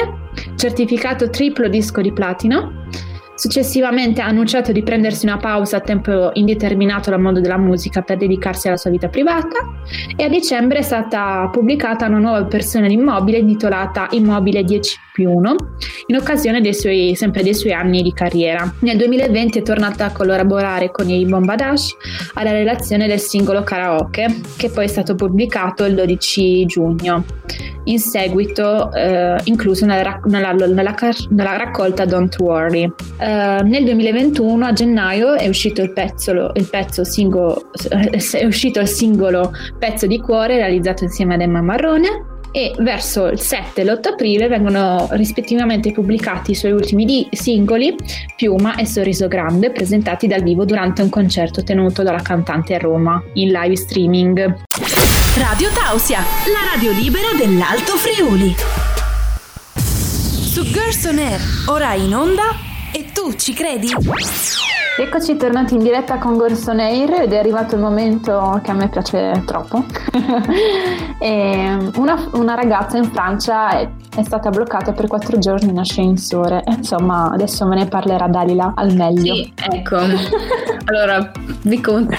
certificato 0.55 1.29
triplo 1.29 1.67
disco 1.67 2.01
di 2.01 2.12
platino. 2.12 2.84
Successivamente 3.36 4.22
ha 4.22 4.27
annunciato 4.27 4.72
di 4.72 4.82
prendersi 4.82 5.25
una 5.25 5.38
pausa 5.38 5.77
a 5.77 5.82
tempo 5.82 6.30
indeterminato 6.34 7.10
dal 7.10 7.20
mondo 7.20 7.42
della 7.42 7.58
musica 7.58 8.01
per 8.01 8.15
dedicarsi 8.18 8.68
alla 8.68 8.77
sua 8.77 8.89
vita 8.89 9.10
privata 9.10 9.58
e 10.15 10.24
a 10.24 10.30
dicembre 10.30 10.80
è 10.80 10.82
stata 10.82 11.50
pubblicata 11.51 12.08
una 12.08 12.20
nuova 12.20 12.42
versione 12.44 12.88
di 12.88 12.94
Immobile 12.94 13.38
intitolata 13.38 14.08
Immobile 14.12 14.63
10 14.63 14.98
più 15.13 15.30
1 15.32 15.56
in 16.08 16.15
occasione 16.15 16.62
dei 16.62 16.74
suoi, 16.74 17.13
sempre 17.15 17.44
dei 17.44 17.54
suoi 17.54 17.74
anni 17.74 18.01
di 18.01 18.13
carriera. 18.13 18.74
Nel 18.80 18.96
2020 18.98 19.60
è 19.60 19.62
tornata 19.63 20.06
a 20.06 20.12
collaborare 20.13 20.92
con 20.92 21.10
i 21.10 21.25
Bombadash 21.25 21.96
alla 22.36 22.51
relazione 22.51 23.06
del 23.08 23.20
singolo 23.20 23.63
Karaoke 23.63 24.27
che 24.56 24.70
poi 24.70 24.86
è 24.86 24.88
stato 24.88 25.15
pubblicato 25.15 25.84
il 25.84 25.96
12 25.96 26.65
giugno 26.65 27.25
in 27.86 28.00
seguito 28.00 28.92
eh, 28.94 29.38
incluso 29.46 29.86
nella, 29.86 30.20
nella, 30.25 30.51
nella, 30.54 30.96
nella, 31.30 31.58
raccolta 31.58 32.06
Don't 32.06 32.38
Worry. 32.39 32.84
Eh, 33.18 33.60
nel 33.63 33.84
2021 33.84 34.65
a 34.65 34.74
gennaio 34.74 35.34
è 35.34 35.48
uscito 35.48 35.82
il 35.82 35.92
pezzo, 35.94 36.51
il 36.54 36.68
pezzo 36.70 37.04
singolo, 37.04 37.72
è 37.89 38.46
uscito 38.46 38.80
il 38.80 38.88
singolo 38.88 39.51
Pezzo 39.77 40.08
di 40.08 40.20
cuore 40.20 40.56
realizzato 40.56 41.04
insieme 41.04 41.36
ad 41.36 41.42
Emma 41.42 41.62
Marrone 41.62 42.34
e 42.51 42.74
verso 42.80 43.27
il 43.27 43.39
7 43.39 43.82
e 43.82 43.84
l'8 43.84 44.08
aprile 44.13 44.48
vengono 44.48 45.08
rispettivamente 45.12 45.92
pubblicati 45.92 46.51
i 46.51 46.56
suoi 46.56 46.72
ultimi 46.72 47.27
singoli 47.32 47.94
Piuma 48.38 48.75
e 48.75 48.86
Sorriso 48.86 49.27
Grande 49.27 49.72
presentati 49.72 50.25
dal 50.25 50.42
vivo 50.42 50.63
durante 50.63 51.01
un 51.01 51.10
concerto 51.10 51.63
tenuto 51.63 52.01
dalla 52.01 52.22
cantante 52.22 52.75
a 52.75 52.77
Roma 52.77 53.22
in 53.34 53.50
live 53.50 53.75
streaming. 53.75 54.63
Radio 55.38 55.70
Tausia, 55.72 56.20
la 56.20 56.72
radio 56.72 56.94
libera 56.94 57.27
dell'Alto 57.38 57.98
Friuli. 57.98 58.56
Su 59.75 60.63
Gerson 60.63 61.18
Air, 61.18 61.42
ora 61.68 61.94
in 61.94 62.15
onda 62.15 62.44
e 62.94 63.12
tu 63.12 63.34
ci 63.34 63.54
credi? 63.54 63.94
Eccoci 64.98 65.36
tornati 65.36 65.74
in 65.74 65.84
diretta 65.84 66.20
con 66.20 66.38
Gorson 66.38 66.80
Air 66.80 67.24
ed 67.24 67.34
è 67.34 67.38
arrivato 67.38 67.75
il 67.75 67.82
momento 67.82 68.62
che 68.63 68.72
a 68.72 68.74
me 68.75 68.88
piace 68.88 69.44
troppo. 69.46 69.84
una, 71.20 72.30
una, 72.32 72.56
ragazza 72.56 72.98
in 72.98 73.12
Francia 73.12 73.72
è, 73.72 73.89
è, 74.15 74.24
stata 74.24 74.50
bloccata 74.50 74.94
per 74.94 75.08
quattro 75.08 75.38
giorni 75.38 75.72
in 75.72 75.80
ascensore. 75.80 76.63
Insomma, 76.68 77.30
adesso 77.30 77.65
me 77.65 77.75
ne 77.75 77.88
parlerà 77.88 78.30
Dalila 78.30 78.72
al 78.74 78.96
meglio. 78.96 79.36
Sì, 79.36 79.54
ecco. 79.54 79.98
allora, 80.86 81.30
vi 81.63 81.82
conto 81.82 82.15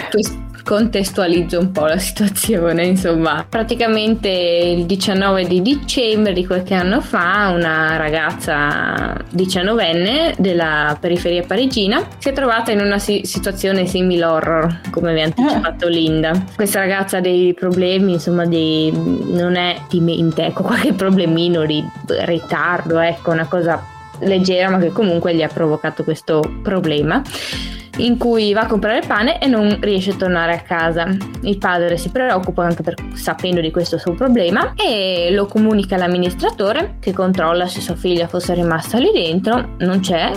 contestualizzo 0.67 1.61
un 1.61 1.71
po' 1.71 1.87
la 1.87 1.97
situazione, 1.97 2.85
insomma, 2.85 3.47
praticamente 3.49 4.29
il 4.29 4.85
19 4.85 5.47
di 5.47 5.63
dicembre 5.63 6.33
di 6.33 6.45
qualche 6.45 6.75
anno 6.75 7.01
fa 7.01 7.53
una 7.55 7.97
ragazza 7.97 9.17
diciannovenne 9.31 10.35
della 10.39 10.97
periferia 11.01 11.45
parigina 11.45 12.05
si 12.19 12.31
è 12.31 12.33
trovata 12.33 12.73
in 12.73 12.81
una 12.81 12.99
si- 12.99 13.21
situazione 13.23 13.87
simile 13.87 14.25
horror, 14.25 14.81
come 14.91 15.15
vi 15.15 15.21
ha 15.21 15.25
anticipato. 15.25 15.87
Linda. 15.87 16.33
Questa 16.57 16.81
ragazza 16.81 17.19
ha 17.19 17.21
dei 17.21 17.55
problemi, 17.55 18.15
insomma, 18.15 18.45
dei, 18.45 18.91
non 18.93 19.55
è 19.55 19.83
di 19.89 20.01
mente, 20.01 20.47
ecco, 20.47 20.65
qualche 20.65 20.95
problemino 20.95 21.65
di 21.65 21.85
ritardo, 22.25 22.99
ecco, 22.99 23.31
una 23.31 23.47
cosa 23.47 23.81
leggera 24.21 24.71
ma 24.71 24.79
che 24.79 24.91
comunque 24.91 25.35
gli 25.35 25.43
ha 25.43 25.49
provocato 25.49 26.03
questo 26.03 26.41
problema 26.63 27.23
in 27.99 28.17
cui 28.19 28.53
va 28.53 28.63
a 28.63 28.67
comprare 28.67 28.99
il 28.99 29.07
pane 29.07 29.41
e 29.41 29.47
non 29.47 29.79
riesce 29.81 30.13
a 30.13 30.17
tornare 30.17 30.55
a 30.55 30.61
casa. 30.61 31.07
Il 31.43 31.59
padre 31.59 31.97
si 31.97 32.11
preoccupa 32.11 32.65
anche 32.65 32.83
per, 32.83 32.95
sapendo 33.15 33.61
di 33.61 33.71
questo 33.71 33.99
suo 33.99 34.15
problema 34.15 34.75
e 34.75 35.29
lo 35.33 35.47
comunica 35.47 35.95
all'amministratore 35.95 36.97
che 37.01 37.13
controlla 37.13 37.67
se 37.67 37.81
sua 37.81 37.97
figlia 37.97 38.27
fosse 38.27 38.55
rimasta 38.55 38.99
lì 38.99 39.11
dentro, 39.13 39.75
non 39.79 40.01
c'è 40.01 40.33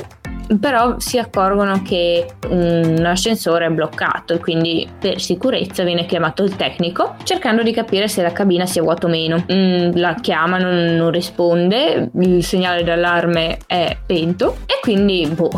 però 0.59 0.95
si 0.99 1.17
accorgono 1.17 1.81
che 1.81 2.25
un 2.49 3.03
ascensore 3.05 3.65
è 3.65 3.69
bloccato 3.69 4.33
e 4.33 4.39
quindi 4.39 4.87
per 4.99 5.19
sicurezza 5.19 5.83
viene 5.83 6.05
chiamato 6.05 6.43
il 6.43 6.55
tecnico 6.55 7.15
cercando 7.23 7.61
di 7.63 7.71
capire 7.71 8.07
se 8.07 8.21
la 8.21 8.31
cabina 8.31 8.65
sia 8.65 8.81
vuota 8.81 9.07
o 9.07 9.09
meno. 9.09 9.45
Mm, 9.51 9.91
la 9.95 10.15
chiamano, 10.15 10.71
non 10.71 11.11
risponde, 11.11 12.09
il 12.19 12.43
segnale 12.43 12.83
d'allarme 12.83 13.59
è 13.67 13.97
spento 14.03 14.57
e 14.65 14.79
quindi 14.81 15.29
boh, 15.31 15.51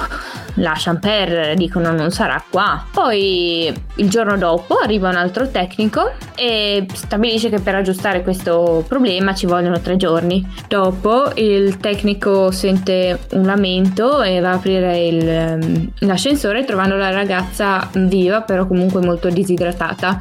lasciano 0.55 0.99
perdere, 0.99 1.55
dicono 1.55 1.91
non 1.91 2.11
sarà 2.11 2.43
qua. 2.49 2.83
Poi 2.91 3.73
il 3.95 4.09
giorno 4.09 4.37
dopo 4.37 4.75
arriva 4.75 5.09
un 5.09 5.15
altro 5.15 5.49
tecnico 5.49 6.11
e 6.35 6.85
stabilisce 6.91 7.49
che 7.49 7.59
per 7.59 7.75
aggiustare 7.75 8.23
questo 8.23 8.83
problema 8.87 9.33
ci 9.33 9.45
vogliono 9.45 9.79
tre 9.79 9.95
giorni. 9.95 10.45
Dopo 10.67 11.31
il 11.35 11.77
tecnico 11.77 12.51
sente 12.51 13.19
un 13.31 13.45
lamento 13.45 14.21
e 14.21 14.39
va 14.39 14.51
a 14.51 14.53
aprire 14.53 14.80
il, 14.81 15.27
ehm, 15.27 15.91
l'ascensore 15.99 16.65
trovando 16.65 16.95
la 16.95 17.11
ragazza 17.11 17.89
viva 17.93 18.41
però 18.41 18.65
comunque 18.67 19.01
molto 19.01 19.29
disidratata 19.29 20.19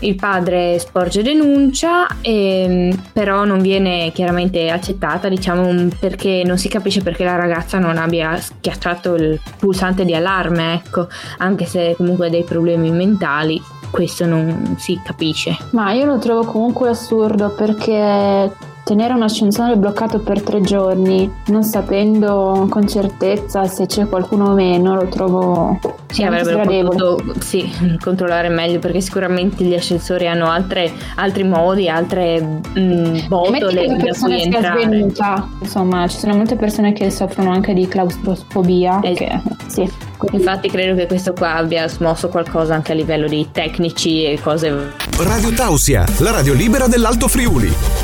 il 0.00 0.14
padre 0.14 0.78
sporge 0.78 1.22
denuncia, 1.22 2.06
e, 2.20 2.94
però 3.12 3.44
non 3.44 3.60
viene 3.60 4.10
chiaramente 4.12 4.68
accettata, 4.70 5.28
diciamo, 5.28 5.88
perché 5.98 6.42
non 6.44 6.58
si 6.58 6.68
capisce 6.68 7.02
perché 7.02 7.24
la 7.24 7.36
ragazza 7.36 7.78
non 7.78 7.96
abbia 7.96 8.36
schiacciato 8.36 9.14
il 9.14 9.40
pulsante 9.58 10.04
di 10.04 10.14
allarme, 10.14 10.74
ecco, 10.74 11.08
anche 11.38 11.64
se 11.64 11.94
comunque 11.96 12.26
ha 12.26 12.30
dei 12.30 12.44
problemi 12.44 12.90
mentali, 12.90 13.60
questo 13.90 14.26
non 14.26 14.76
si 14.78 15.00
capisce. 15.02 15.56
Ma 15.70 15.92
io 15.92 16.04
lo 16.04 16.18
trovo 16.18 16.44
comunque 16.44 16.88
assurdo 16.88 17.50
perché 17.50 18.74
Tenere 18.86 19.14
un 19.14 19.22
ascensore 19.22 19.74
bloccato 19.74 20.20
per 20.20 20.42
tre 20.42 20.60
giorni, 20.60 21.28
non 21.46 21.64
sapendo 21.64 22.68
con 22.70 22.86
certezza 22.86 23.66
se 23.66 23.86
c'è 23.86 24.06
qualcuno 24.06 24.50
o 24.50 24.54
meno, 24.54 24.94
lo 24.94 25.08
trovo 25.08 25.80
sì, 26.06 26.22
avrebbero 26.22 26.60
potuto 26.60 27.34
sì, 27.40 27.68
controllare 28.00 28.48
meglio 28.48 28.78
perché 28.78 29.00
sicuramente 29.00 29.64
gli 29.64 29.74
ascensori 29.74 30.28
hanno 30.28 30.48
altre, 30.48 30.92
altri 31.16 31.42
modi, 31.42 31.88
altre 31.88 32.40
mh, 32.40 32.78
mm, 32.78 33.16
botole 33.26 33.88
da 33.88 34.14
cui 34.20 34.42
entrare. 34.42 34.82
Svenuta. 34.82 35.48
Insomma, 35.60 36.06
ci 36.06 36.18
sono 36.18 36.36
molte 36.36 36.54
persone 36.54 36.92
che 36.92 37.10
soffrono 37.10 37.50
anche 37.50 37.74
di 37.74 37.88
claustrofobia. 37.88 39.00
Es- 39.02 39.18
che, 39.18 39.40
sì. 39.66 39.92
Infatti 40.30 40.70
credo 40.70 40.94
che 40.94 41.08
questo 41.08 41.32
qua 41.32 41.56
abbia 41.56 41.88
smosso 41.88 42.28
qualcosa 42.28 42.74
anche 42.74 42.92
a 42.92 42.94
livello 42.94 43.26
di 43.26 43.48
tecnici 43.50 44.22
e 44.22 44.38
cose. 44.40 44.92
Radio 45.18 45.50
Tausia, 45.50 46.04
la 46.18 46.30
radio 46.30 46.54
libera 46.54 46.86
dell'Alto 46.86 47.26
Friuli. 47.26 47.95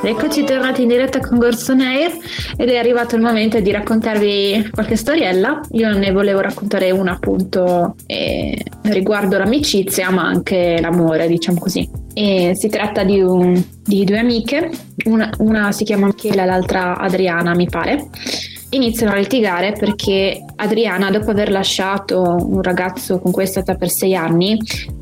Eccoci 0.00 0.44
tornati 0.44 0.82
in 0.82 0.88
diretta 0.88 1.18
con 1.18 1.38
Gorson 1.38 1.80
Air 1.80 2.12
ed 2.56 2.68
è 2.68 2.76
arrivato 2.76 3.16
il 3.16 3.20
momento 3.20 3.58
di 3.58 3.72
raccontarvi 3.72 4.70
qualche 4.72 4.96
storiella. 4.96 5.60
Io 5.72 5.92
ne 5.92 6.12
volevo 6.12 6.40
raccontare 6.40 6.92
una 6.92 7.12
appunto 7.12 7.96
eh, 8.06 8.56
riguardo 8.82 9.36
l'amicizia 9.38 10.10
ma 10.10 10.22
anche 10.22 10.78
l'amore, 10.80 11.26
diciamo 11.26 11.58
così. 11.58 11.88
E 12.14 12.52
si 12.54 12.68
tratta 12.68 13.02
di, 13.02 13.20
un, 13.20 13.60
di 13.84 14.04
due 14.04 14.18
amiche, 14.18 14.70
una, 15.06 15.30
una 15.38 15.72
si 15.72 15.82
chiama 15.82 16.06
Michela, 16.06 16.44
l'altra 16.44 16.96
Adriana 16.96 17.54
mi 17.54 17.68
pare 17.68 18.08
iniziano 18.70 19.12
a 19.12 19.16
litigare 19.16 19.72
perché 19.72 20.44
Adriana, 20.56 21.10
dopo 21.10 21.30
aver 21.30 21.50
lasciato 21.50 22.20
un 22.20 22.62
ragazzo 22.62 23.18
con 23.18 23.32
cui 23.32 23.44
è 23.44 23.46
stata 23.46 23.74
per 23.76 23.88
sei 23.88 24.14
anni, 24.14 24.58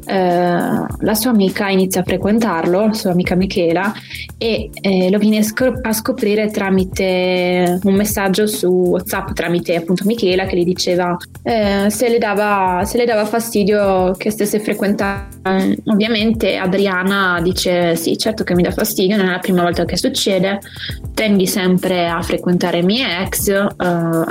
eh, 0.07 0.87
la 1.01 1.15
sua 1.15 1.31
amica 1.31 1.69
inizia 1.69 2.01
a 2.01 2.05
frequentarlo, 2.05 2.87
la 2.87 2.93
sua 2.93 3.11
amica 3.11 3.35
Michela, 3.35 3.93
e 4.39 4.71
eh, 4.81 5.11
lo 5.11 5.19
viene 5.19 5.39
a 5.39 5.93
scoprire 5.93 6.51
tramite 6.51 7.79
un 7.83 7.95
messaggio 7.95 8.47
su 8.47 8.69
WhatsApp, 8.69 9.33
tramite 9.33 9.75
appunto 9.75 10.05
Michela 10.05 10.47
che 10.47 10.57
gli 10.57 10.65
diceva 10.65 11.17
eh, 11.43 11.87
se, 11.91 12.09
le 12.09 12.19
dava, 12.19 12.83
se, 12.85 12.99
le 12.99 13.05
dava, 13.05 13.25
fastidio 13.25 14.13
che 14.17 14.31
stesse 14.31 14.61
frequentando. 14.61 15.35
Ovviamente 15.87 16.57
Adriana 16.57 17.41
dice 17.43 17.97
sì, 17.97 18.17
certo 18.17 18.45
che 18.45 18.55
mi 18.55 18.63
dà 18.63 18.71
fastidio, 18.71 19.17
non 19.17 19.27
è 19.27 19.31
la 19.31 19.39
prima 19.39 19.63
volta 19.63 19.85
che 19.85 19.97
succede, 19.97 20.61
tendi 21.15 21.47
sempre 21.47 22.09
a 22.09 22.21
frequentare 22.23 22.79
i 22.79 22.83
miei 22.83 23.25
ex, 23.25 23.49
eh, 23.49 23.67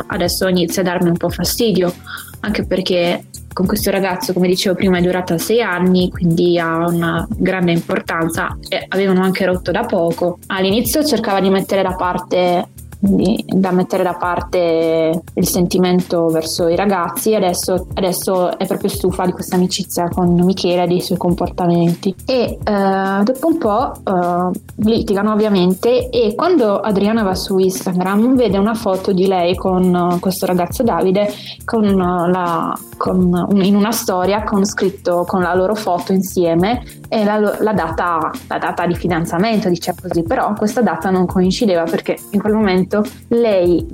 adesso 0.08 0.48
inizia 0.48 0.82
a 0.82 0.86
darmi 0.86 1.10
un 1.10 1.18
po' 1.18 1.30
fastidio, 1.30 1.94
anche 2.42 2.66
perché 2.66 3.24
con 3.56 3.68
questo 3.68 3.90
ragazzo, 3.90 4.34
come 4.34 4.50
dicevo 4.50 4.76
prima, 4.76 4.98
è 4.98 5.02
durata 5.02 5.38
sei 5.38 5.62
anni, 5.62 6.12
quindi 6.12 6.60
ha 6.60 6.86
una 6.90 7.26
grande 7.38 7.72
importanza 7.72 8.58
e 8.68 8.84
avevano 8.90 9.22
anche 9.22 9.46
rotto 9.46 9.72
da 9.72 9.86
poco. 9.86 10.40
All'inizio 10.48 11.06
cercava 11.06 11.40
di 11.40 11.50
mettere 11.50 11.82
da 11.82 11.96
parte 11.96 12.68
quindi 13.06 13.46
da 13.48 13.72
mettere 13.72 14.02
da 14.04 14.14
parte 14.14 15.22
il 15.34 15.48
sentimento 15.48 16.28
verso 16.28 16.68
i 16.68 16.76
ragazzi 16.76 17.36
adesso, 17.36 17.88
adesso 17.94 18.58
è 18.58 18.66
proprio 18.66 18.90
stufa 18.90 19.26
di 19.26 19.32
questa 19.32 19.56
amicizia 19.56 20.10
con 20.10 20.34
Michele 20.34 20.84
e 20.84 20.88
dei 20.88 21.02
suoi 21.02 21.18
comportamenti. 21.18 22.16
E 22.26 22.58
uh, 22.60 23.24
dopo 23.24 23.48
un 23.48 23.58
po' 23.58 23.92
uh, 24.04 24.52
litigano 24.78 25.32
ovviamente 25.32 26.10
e 26.10 26.34
quando 26.36 26.80
Adriana 26.80 27.24
va 27.24 27.36
su 27.36 27.58
Instagram 27.58 28.36
vede 28.36 28.58
una 28.58 28.74
foto 28.74 29.14
di 29.14 29.28
lei 29.28 29.56
con 29.56 29.94
uh, 29.94 30.20
questo 30.20 30.46
ragazzo 30.46 30.84
Davide 30.84 31.32
con 31.64 31.96
la, 31.96 32.74
con, 32.98 33.48
in 33.62 33.76
una 33.76 33.92
storia 33.92 34.44
con 34.44 34.66
scritto 34.66 35.24
con 35.28 35.42
la 35.42 35.54
loro 35.54 35.76
foto 35.76 36.12
insieme 36.12 36.84
e 37.08 37.24
la, 37.24 37.40
la, 37.40 37.74
data, 37.74 38.32
la 38.48 38.58
data 38.58 38.86
di 38.86 38.96
fidanzamento 38.96 39.70
diciamo 39.70 40.00
così 40.02 40.24
però 40.24 40.54
questa 40.54 40.82
data 40.82 41.10
non 41.10 41.26
coincideva 41.26 41.84
perché 41.84 42.18
in 42.32 42.42
quel 42.42 42.54
momento 42.54 42.95
momento 42.96 43.10
lei, 43.30 43.86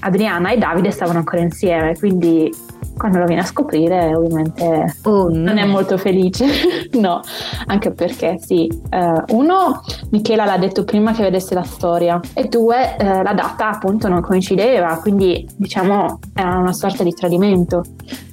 Adriana 0.00 0.50
e 0.50 0.58
Davide 0.58 0.90
stavano 0.90 1.18
ancora 1.18 1.42
insieme, 1.42 1.96
quindi 1.96 2.52
quando 2.96 3.18
lo 3.18 3.24
viene 3.24 3.40
a 3.40 3.46
scoprire 3.46 4.14
ovviamente 4.14 4.96
oh, 5.04 5.28
no. 5.28 5.36
non 5.36 5.58
è 5.58 5.64
molto 5.64 5.96
felice, 5.96 6.46
no, 7.00 7.22
anche 7.66 7.92
perché 7.92 8.38
sì, 8.38 8.66
eh, 8.90 9.22
uno 9.28 9.80
Michela 10.10 10.44
l'ha 10.44 10.58
detto 10.58 10.84
prima 10.84 11.12
che 11.12 11.22
vedesse 11.22 11.54
la 11.54 11.62
storia 11.62 12.20
e 12.34 12.44
due 12.48 12.96
eh, 12.96 13.22
la 13.22 13.32
data 13.32 13.70
appunto 13.70 14.08
non 14.08 14.20
coincideva, 14.20 14.98
quindi 15.00 15.46
diciamo 15.56 16.18
era 16.34 16.58
una 16.58 16.72
sorta 16.72 17.02
di 17.02 17.12
tradimento. 17.12 17.84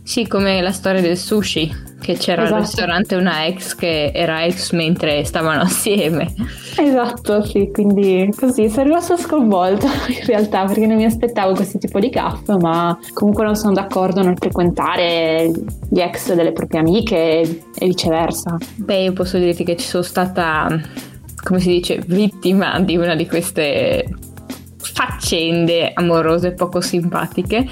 Sì, 0.08 0.26
come 0.26 0.62
la 0.62 0.72
storia 0.72 1.02
del 1.02 1.18
sushi, 1.18 1.70
che 2.00 2.14
c'era 2.14 2.44
esatto. 2.44 2.56
al 2.56 2.62
ristorante 2.62 3.16
una 3.16 3.46
ex 3.46 3.76
che 3.76 4.12
era 4.14 4.46
ex 4.46 4.72
mentre 4.72 5.26
stavano 5.26 5.60
assieme. 5.68 6.34
Esatto, 6.78 7.44
sì, 7.44 7.70
quindi 7.74 8.34
così 8.34 8.70
sono 8.70 8.86
rimasta 8.86 9.18
sconvolta 9.18 9.88
in 10.08 10.26
realtà 10.26 10.64
perché 10.64 10.86
non 10.88 10.96
mi 10.96 11.04
aspettavo 11.04 11.56
questo 11.56 11.78
tipo 11.78 12.00
di 12.00 12.10
caff, 12.10 12.48
ma 12.56 12.98
comunque 13.12 13.44
non 13.44 13.58
sono 13.58 13.74
d'accordo 13.74 14.24
nel 14.24 14.38
frequentare 14.40 15.52
gli 15.90 16.00
ex 16.00 16.34
delle 16.34 16.54
proprie 16.54 16.80
amiche 16.80 17.42
e 17.76 17.86
viceversa. 17.86 18.56
Beh, 18.76 19.04
io 19.04 19.12
posso 19.12 19.38
dirti 19.38 19.66
che 19.66 19.76
ci 19.76 19.88
sono 19.88 20.04
stata, 20.04 20.70
come 21.44 21.60
si 21.60 21.68
dice, 21.68 22.02
vittima 22.08 22.80
di 22.80 22.96
una 22.96 23.14
di 23.14 23.28
queste 23.28 24.08
faccende 24.78 25.92
amorose 25.94 26.54
poco 26.54 26.80
simpatiche 26.80 27.68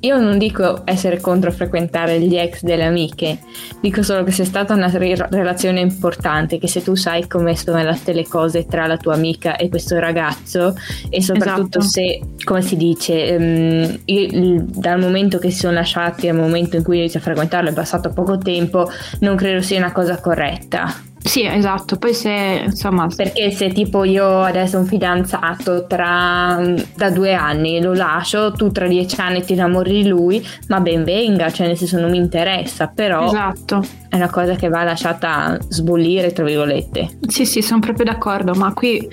io 0.00 0.20
non 0.20 0.36
dico 0.38 0.82
essere 0.84 1.20
contro 1.20 1.50
frequentare 1.50 2.20
gli 2.20 2.36
ex 2.36 2.62
delle 2.62 2.84
amiche, 2.84 3.38
dico 3.80 4.02
solo 4.02 4.24
che 4.24 4.30
se 4.30 4.42
è 4.42 4.46
stata 4.46 4.74
una 4.74 4.88
re- 4.88 5.26
relazione 5.30 5.80
importante, 5.80 6.58
che 6.58 6.68
se 6.68 6.82
tu 6.82 6.94
sai 6.94 7.26
come 7.26 7.56
sono 7.56 7.78
andate 7.78 8.12
le 8.12 8.26
cose 8.26 8.66
tra 8.66 8.86
la 8.86 8.98
tua 8.98 9.14
amica 9.14 9.56
e 9.56 9.68
questo 9.68 9.98
ragazzo 9.98 10.76
e 11.08 11.22
soprattutto 11.22 11.78
esatto. 11.78 11.92
se, 11.92 12.20
come 12.44 12.62
si 12.62 12.76
dice, 12.76 13.36
um, 13.38 14.00
io, 14.04 14.64
dal 14.68 15.00
momento 15.00 15.38
che 15.38 15.50
si 15.50 15.60
sono 15.60 15.72
lasciati 15.72 16.28
al 16.28 16.36
momento 16.36 16.76
in 16.76 16.82
cui 16.82 16.98
inizia 16.98 17.20
a 17.20 17.22
frequentarlo 17.22 17.70
è 17.70 17.72
passato 17.72 18.10
poco 18.10 18.36
tempo, 18.38 18.90
non 19.20 19.36
credo 19.36 19.62
sia 19.62 19.78
una 19.78 19.92
cosa 19.92 20.20
corretta. 20.20 21.14
Sì, 21.26 21.44
esatto, 21.44 21.96
poi 21.96 22.14
se 22.14 22.62
insomma... 22.66 23.08
Perché 23.14 23.50
se 23.50 23.68
tipo 23.72 24.04
io 24.04 24.42
adesso 24.42 24.76
ho 24.76 24.80
un 24.80 24.86
fidanzato 24.86 25.86
tra, 25.86 26.62
da 26.94 27.10
due 27.10 27.34
anni 27.34 27.82
lo 27.82 27.94
lascio, 27.94 28.52
tu 28.52 28.70
tra 28.70 28.86
dieci 28.86 29.20
anni 29.20 29.42
ti 29.42 29.54
innamori 29.54 30.02
di 30.02 30.08
lui, 30.08 30.46
ma 30.68 30.78
ben 30.80 31.02
venga, 31.02 31.50
cioè 31.50 31.66
nel 31.66 31.76
senso 31.76 31.98
non 31.98 32.10
mi 32.10 32.18
interessa, 32.18 32.86
però... 32.94 33.26
Esatto. 33.26 33.84
È 34.08 34.14
una 34.14 34.30
cosa 34.30 34.54
che 34.54 34.68
va 34.68 34.84
lasciata 34.84 35.58
sbollire, 35.68 36.32
tra 36.32 36.44
virgolette. 36.44 37.18
Sì, 37.26 37.44
sì, 37.44 37.60
sono 37.60 37.80
proprio 37.80 38.04
d'accordo, 38.04 38.54
ma 38.54 38.72
qui 38.72 39.06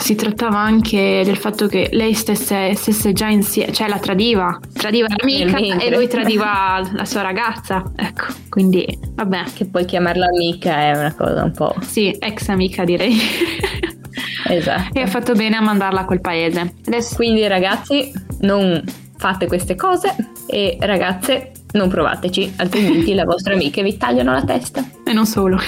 si 0.00 0.14
trattava 0.14 0.58
anche 0.58 1.22
del 1.24 1.36
fatto 1.36 1.66
che 1.66 1.90
lei 1.92 2.14
stesse, 2.14 2.74
stesse 2.74 3.12
già 3.12 3.28
insieme, 3.28 3.72
cioè 3.72 3.86
la 3.86 3.98
tradiva, 3.98 4.58
tradiva 4.72 5.06
l'amica 5.08 5.58
e 5.58 5.94
lui 5.94 6.08
tradiva 6.08 6.82
la 6.92 7.04
sua 7.04 7.20
ragazza, 7.20 7.84
ecco, 7.94 8.26
quindi 8.48 8.98
vabbè. 9.14 9.44
Che 9.54 9.66
poi 9.66 9.84
chiamarla 9.84 10.26
amica 10.26 10.74
è 10.78 10.96
una 10.96 11.14
cosa 11.14 11.44
un 11.44 11.52
po'... 11.52 11.74
Sì, 11.80 12.16
ex 12.18 12.48
amica 12.48 12.84
direi. 12.84 13.16
esatto. 14.48 14.98
E 14.98 15.02
ha 15.02 15.06
fatto 15.06 15.34
bene 15.34 15.56
a 15.56 15.60
mandarla 15.60 16.00
a 16.00 16.04
quel 16.06 16.20
paese. 16.20 16.74
Adesso... 16.86 17.16
Quindi 17.16 17.46
ragazzi, 17.46 18.10
non 18.40 18.82
fate 19.18 19.46
queste 19.46 19.76
cose 19.76 20.16
e 20.46 20.78
ragazze 20.80 21.52
non 21.72 21.88
provateci, 21.88 22.54
altrimenti 22.56 23.12
le 23.14 23.24
vostre 23.24 23.52
amiche 23.52 23.82
vi 23.82 23.96
tagliano 23.96 24.32
la 24.32 24.44
testa. 24.44 24.82
E 25.04 25.12
non 25.12 25.26
solo. 25.26 25.58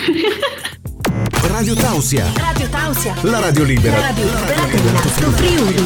Radio 1.42 1.74
Tausia. 1.74 2.32
Radio 2.36 2.68
Tausia. 2.68 3.14
La 3.22 3.40
radio 3.40 3.64
libera. 3.64 3.98
La 3.98 4.06
radio 4.06 4.24
libera 4.24 4.64
dell'Alto 4.66 5.30
Friuli. 5.32 5.84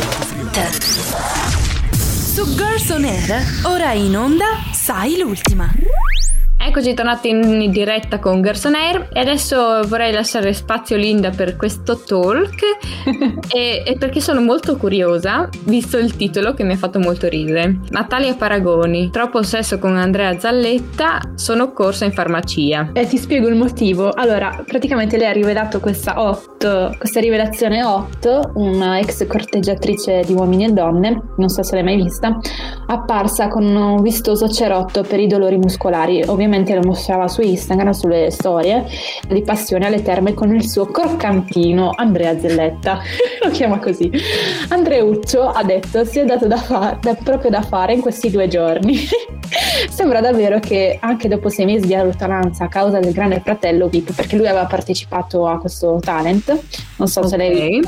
Su 2.34 2.54
Girls 2.54 2.90
on 2.90 3.04
Air, 3.04 3.42
ora 3.64 3.92
in 3.92 4.16
onda, 4.16 4.44
sai 4.72 5.16
l'ultima. 5.18 5.72
Eccoci 6.68 6.94
tornati 6.94 7.28
in 7.28 7.70
diretta 7.70 8.18
con 8.18 8.42
Gerson 8.42 8.74
Air 8.74 9.10
e 9.12 9.20
adesso 9.20 9.82
vorrei 9.86 10.12
lasciare 10.12 10.52
spazio 10.52 10.96
Linda 10.96 11.30
per 11.30 11.54
questo 11.54 11.96
talk 11.96 12.60
e, 13.54 13.84
e, 13.86 13.96
perché 13.96 14.20
sono 14.20 14.40
molto 14.40 14.76
curiosa, 14.76 15.48
visto 15.62 15.96
il 15.96 16.16
titolo 16.16 16.54
che 16.54 16.64
mi 16.64 16.72
ha 16.72 16.76
fatto 16.76 16.98
molto 16.98 17.28
ridere. 17.28 17.78
Natalia 17.90 18.34
Paragoni, 18.34 19.10
troppo 19.10 19.44
sesso 19.44 19.78
con 19.78 19.96
Andrea 19.96 20.40
Zalletta, 20.40 21.20
sono 21.36 21.72
corsa 21.72 22.04
in 22.04 22.10
farmacia. 22.10 22.90
E 22.94 23.06
ti 23.06 23.16
spiego 23.16 23.46
il 23.46 23.54
motivo. 23.54 24.10
Allora, 24.10 24.64
praticamente 24.66 25.16
lei 25.16 25.28
ha 25.28 25.32
rivelato 25.32 25.78
questa 25.78 26.20
8, 26.20 26.96
questa 26.98 27.20
rivelazione 27.20 27.84
8, 27.84 28.50
una 28.54 28.98
ex 28.98 29.24
corteggiatrice 29.28 30.22
di 30.26 30.32
uomini 30.32 30.64
e 30.64 30.72
donne, 30.72 31.22
non 31.36 31.48
so 31.48 31.62
se 31.62 31.76
l'hai 31.76 31.84
mai 31.84 31.96
vista, 31.96 32.36
apparsa 32.88 33.46
con 33.46 33.64
un 33.64 34.02
vistoso 34.02 34.48
cerotto 34.48 35.02
per 35.02 35.20
i 35.20 35.28
dolori 35.28 35.58
muscolari. 35.58 36.24
Ovviamente 36.26 36.54
praticamente 36.56 36.74
lo 36.74 36.82
mostrava 36.82 37.28
su 37.28 37.42
Instagram, 37.42 37.90
sulle 37.90 38.30
storie 38.30 38.86
di 39.28 39.42
passione 39.42 39.86
alle 39.86 40.02
terme 40.02 40.34
con 40.34 40.54
il 40.54 40.68
suo 40.68 40.86
croccantino 40.86 41.92
Andrea 41.94 42.38
Zelletta, 42.38 43.00
lo 43.42 43.50
chiama 43.50 43.78
così. 43.78 44.10
Andreuccio 44.68 45.48
ha 45.48 45.62
detto 45.62 46.04
si 46.04 46.20
è 46.20 46.24
dato 46.24 46.46
da 46.46 46.56
fa- 46.56 46.98
da, 47.00 47.14
proprio 47.14 47.50
da 47.50 47.62
fare 47.62 47.92
in 47.94 48.00
questi 48.00 48.30
due 48.30 48.48
giorni. 48.48 48.96
Sembra 49.88 50.20
davvero 50.20 50.58
che 50.60 50.98
anche 51.00 51.28
dopo 51.28 51.48
sei 51.48 51.64
mesi 51.64 51.86
di 51.86 51.94
allontananza 51.94 52.64
a 52.64 52.68
causa 52.68 52.98
del 52.98 53.12
grande 53.12 53.40
fratello 53.40 53.88
VIP, 53.88 54.14
perché 54.14 54.36
lui 54.36 54.46
aveva 54.46 54.66
partecipato 54.66 55.46
a 55.46 55.58
questo 55.58 55.98
talent, 56.00 56.58
non 56.96 57.08
so 57.08 57.20
okay. 57.20 57.30
se 57.30 57.36
lei... 57.36 57.80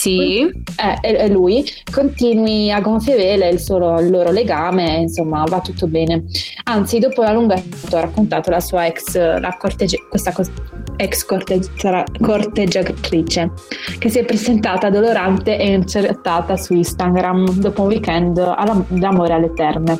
Sì. 0.00 0.40
Eh, 0.40 1.24
e 1.24 1.28
lui 1.28 1.62
continui 1.92 2.72
a 2.72 2.80
gonfie 2.80 3.16
vele 3.16 3.50
il, 3.50 3.58
solo, 3.58 4.00
il 4.00 4.08
loro 4.08 4.30
legame, 4.30 4.96
insomma 4.96 5.44
va 5.44 5.60
tutto 5.60 5.86
bene. 5.86 6.24
Anzi, 6.64 6.98
dopo 6.98 7.22
la 7.22 7.32
lunga 7.32 7.54
ha 7.54 8.00
raccontato 8.00 8.48
la 8.48 8.60
sua 8.60 8.86
ex, 8.86 9.14
la 9.14 9.54
cortegge, 9.58 10.06
questa 10.08 10.32
ex 10.96 11.26
corteggiatrice, 12.18 13.50
che 13.98 14.08
si 14.08 14.18
è 14.18 14.24
presentata 14.24 14.88
dolorante 14.88 15.58
e 15.58 15.72
incerettata 15.72 16.56
su 16.56 16.72
Instagram 16.72 17.50
dopo 17.58 17.82
un 17.82 17.88
weekend 17.88 18.40
d'amore 18.88 19.34
alle 19.34 19.52
terme. 19.52 19.98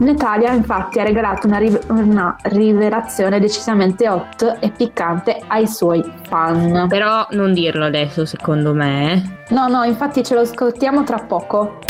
Natalia 0.00 0.52
infatti 0.52 0.98
ha 0.98 1.02
regalato 1.02 1.46
una, 1.46 1.58
rive- 1.58 1.82
una, 1.88 2.34
rivelazione 2.44 3.38
decisamente 3.38 4.08
hot 4.08 4.56
e 4.58 4.70
piccante 4.70 5.42
ai 5.46 5.66
suoi 5.66 6.02
fan. 6.26 6.86
Però 6.88 7.26
non 7.32 7.52
dirlo 7.52 7.84
adesso 7.84 8.24
secondo 8.24 8.72
me. 8.72 9.12
Eh. 9.12 9.54
No, 9.54 9.68
no, 9.68 9.84
infatti 9.84 10.24
ce 10.24 10.34
lo 10.34 10.40
ascoltiamo 10.40 11.04
tra 11.04 11.18
poco. 11.18 11.80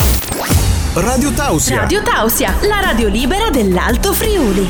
Radio 0.94 1.30
Tausia. 1.30 1.82
Radio 1.82 2.02
Tausia, 2.02 2.52
la 2.62 2.80
radio 2.80 3.06
libera 3.06 3.48
dell'Alto 3.48 4.12
Friuli. 4.12 4.66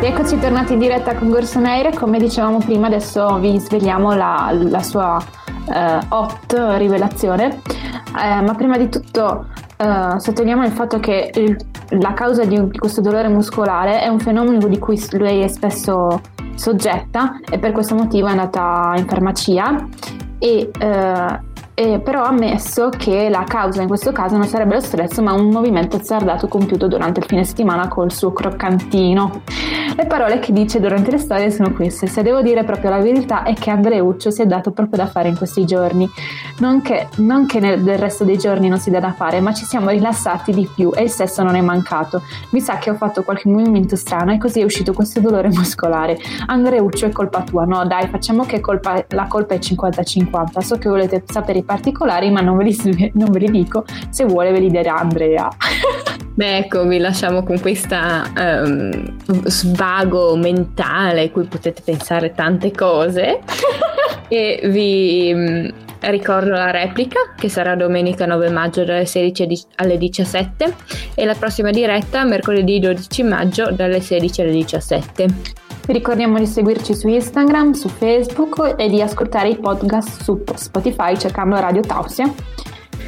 Eccoci 0.00 0.38
tornati 0.38 0.72
in 0.72 0.78
diretta 0.78 1.14
con 1.14 1.28
Gorson 1.28 1.66
Air, 1.66 1.92
come 1.94 2.18
dicevamo 2.18 2.56
prima 2.58 2.86
adesso 2.86 3.38
vi 3.38 3.58
svegliamo 3.58 4.14
la, 4.14 4.50
la 4.50 4.82
sua 4.82 5.22
uh, 5.66 5.98
hot 6.08 6.54
rivelazione, 6.78 7.60
uh, 8.14 8.42
ma 8.42 8.54
prima 8.56 8.78
di 8.78 8.88
tutto 8.88 9.48
uh, 9.76 10.18
sottolineiamo 10.18 10.64
il 10.64 10.72
fatto 10.72 11.00
che 11.00 11.32
il, 11.34 11.56
la 12.00 12.12
causa 12.14 12.44
di, 12.44 12.70
questo 12.76 13.00
dolore 13.00 13.28
muscolare 13.28 14.00
è 14.00 14.08
un 14.08 14.18
fenomeno 14.18 14.66
di 14.66 14.78
cui 14.78 15.00
lei 15.12 15.42
è 15.42 15.48
spesso 15.48 16.20
soggetta 16.54 17.40
e 17.50 17.58
per 17.58 17.72
questo 17.72 17.94
motivo 17.94 18.28
è 18.28 18.30
andata 18.30 18.94
in 18.96 19.06
farmacia 19.06 19.88
e 20.38 20.70
eh, 20.78 22.00
però 22.00 22.22
ha 22.22 22.28
ammesso 22.28 22.90
che 22.90 23.28
la 23.28 23.44
causa 23.44 23.80
in 23.82 23.88
questo 23.88 24.12
caso 24.12 24.36
non 24.36 24.46
sarebbe 24.46 24.74
lo 24.74 24.80
stress 24.80 25.18
ma 25.18 25.32
un 25.32 25.48
movimento 25.48 25.96
azzardato 25.96 26.46
compiuto 26.46 26.86
durante 26.86 27.20
il 27.20 27.26
fine 27.26 27.44
settimana 27.44 27.88
col 27.88 28.12
suo 28.12 28.32
croccantino. 28.32 29.42
Le 29.94 30.06
parole 30.06 30.38
che 30.38 30.52
dice 30.52 30.80
durante 30.80 31.10
le 31.10 31.18
storie 31.18 31.50
sono 31.50 31.72
queste, 31.72 32.06
se 32.06 32.22
devo 32.22 32.40
dire 32.40 32.64
proprio 32.64 32.88
la 32.88 32.98
verità 32.98 33.42
è 33.42 33.52
che 33.52 33.68
Andreuccio 33.68 34.30
si 34.30 34.40
è 34.40 34.46
dato 34.46 34.70
proprio 34.70 34.96
da 34.96 35.06
fare 35.06 35.28
in 35.28 35.36
questi 35.36 35.66
giorni, 35.66 36.08
non 36.60 36.80
che, 36.80 37.08
non 37.16 37.44
che 37.44 37.60
nel 37.60 37.98
resto 37.98 38.24
dei 38.24 38.38
giorni 38.38 38.68
non 38.68 38.78
si 38.78 38.90
dà 38.90 39.00
da 39.00 39.12
fare, 39.12 39.40
ma 39.40 39.52
ci 39.52 39.66
siamo 39.66 39.90
rilassati 39.90 40.52
di 40.52 40.66
più 40.74 40.92
e 40.94 41.02
il 41.02 41.10
sesso 41.10 41.42
non 41.42 41.56
è 41.56 41.60
mancato. 41.60 42.22
Mi 42.50 42.60
sa 42.60 42.78
che 42.78 42.88
ho 42.88 42.94
fatto 42.94 43.22
qualche 43.22 43.50
movimento 43.50 43.94
strano 43.94 44.32
e 44.32 44.38
così 44.38 44.60
è 44.60 44.64
uscito 44.64 44.94
questo 44.94 45.20
dolore 45.20 45.48
muscolare. 45.48 46.18
Andreuccio 46.46 47.04
è 47.04 47.12
colpa 47.12 47.42
tua, 47.42 47.64
no 47.64 47.84
dai 47.84 48.08
facciamo 48.08 48.44
che 48.44 48.60
colpa, 48.60 49.04
la 49.10 49.26
colpa 49.26 49.54
è 49.54 49.58
50-50, 49.58 50.58
so 50.60 50.78
che 50.78 50.88
volete 50.88 51.22
sapere 51.26 51.58
i 51.58 51.64
particolari 51.64 52.30
ma 52.30 52.40
non 52.40 52.56
ve 52.56 52.64
li, 52.64 53.12
non 53.14 53.30
ve 53.30 53.40
li 53.40 53.50
dico, 53.50 53.84
se 54.08 54.24
vuole 54.24 54.52
ve 54.52 54.60
li 54.60 54.70
dirà 54.70 54.96
Andrea. 54.96 55.48
Beh, 56.34 56.56
ecco, 56.56 56.86
vi 56.86 56.98
lasciamo 56.98 57.42
con 57.42 57.60
questa 57.60 58.32
um, 58.34 59.16
svago 59.44 60.34
mentale 60.36 61.30
cui 61.30 61.44
potete 61.44 61.82
pensare 61.84 62.32
tante 62.32 62.70
cose 62.70 63.40
e 64.28 64.60
vi 64.64 65.30
um, 65.34 65.70
ricordo 66.00 66.52
la 66.52 66.70
replica 66.70 67.34
che 67.36 67.50
sarà 67.50 67.76
domenica 67.76 68.24
9 68.24 68.48
maggio 68.48 68.82
dalle 68.82 69.04
16 69.04 69.64
alle 69.76 69.98
17 69.98 70.74
e 71.14 71.24
la 71.26 71.34
prossima 71.34 71.70
diretta 71.70 72.24
mercoledì 72.24 72.80
12 72.80 73.22
maggio 73.24 73.70
dalle 73.70 74.00
16 74.00 74.40
alle 74.40 74.52
17. 74.52 75.26
Vi 75.84 75.92
ricordiamo 75.92 76.38
di 76.38 76.46
seguirci 76.46 76.94
su 76.94 77.08
Instagram, 77.08 77.72
su 77.72 77.88
Facebook 77.88 78.76
e 78.78 78.88
di 78.88 79.02
ascoltare 79.02 79.48
i 79.48 79.58
podcast 79.58 80.22
su 80.22 80.42
Spotify 80.54 81.16
cercando 81.18 81.58
Radio 81.60 81.82
Tausia. 81.82 82.32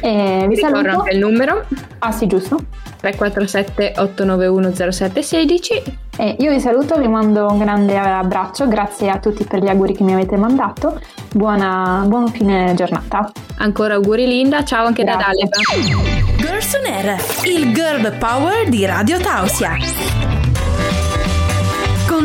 E 0.01 0.45
vi 0.47 0.55
saluto. 0.55 0.89
anche 0.89 1.13
il 1.13 1.19
numero. 1.19 1.65
Ah 1.99 2.11
sì, 2.11 2.27
giusto. 2.27 2.59
347 2.99 3.93
891 3.97 4.73
0716 4.73 5.83
e 6.17 6.35
io 6.39 6.51
vi 6.51 6.59
saluto, 6.59 6.97
vi 6.97 7.07
mando 7.07 7.45
un 7.45 7.59
grande 7.59 7.97
abbraccio, 7.97 8.67
grazie 8.67 9.09
a 9.09 9.19
tutti 9.19 9.43
per 9.43 9.61
gli 9.61 9.67
auguri 9.67 9.93
che 9.93 10.03
mi 10.03 10.13
avete 10.13 10.37
mandato, 10.37 10.99
buona, 11.31 12.03
buon 12.07 12.29
fine 12.29 12.73
giornata. 12.75 13.31
Ancora 13.57 13.95
auguri 13.95 14.25
Linda, 14.25 14.63
ciao 14.63 14.85
anche 14.85 15.03
grazie. 15.03 15.23
da 15.23 15.57
Daleba. 15.59 16.37
Girls 16.37 16.73
on 16.73 16.91
Air, 16.91 17.15
il 17.43 17.73
girl 17.73 18.11
power 18.17 18.67
di 18.69 18.85
Radio 18.85 19.19
Tausia. 19.19 20.34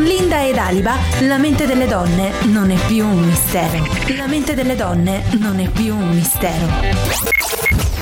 Con 0.01 0.09
Linda 0.09 0.43
ed 0.43 0.57
Aliba, 0.57 0.95
la 1.27 1.37
mente 1.37 1.67
delle 1.67 1.85
donne 1.85 2.31
non 2.45 2.71
è 2.71 2.87
più 2.87 3.05
un 3.05 3.19
mistero. 3.19 3.85
La 4.17 4.25
mente 4.25 4.55
delle 4.55 4.75
donne 4.75 5.21
non 5.37 5.59
è 5.59 5.69
più 5.69 5.95
un 5.95 6.09
mistero. 6.09 8.00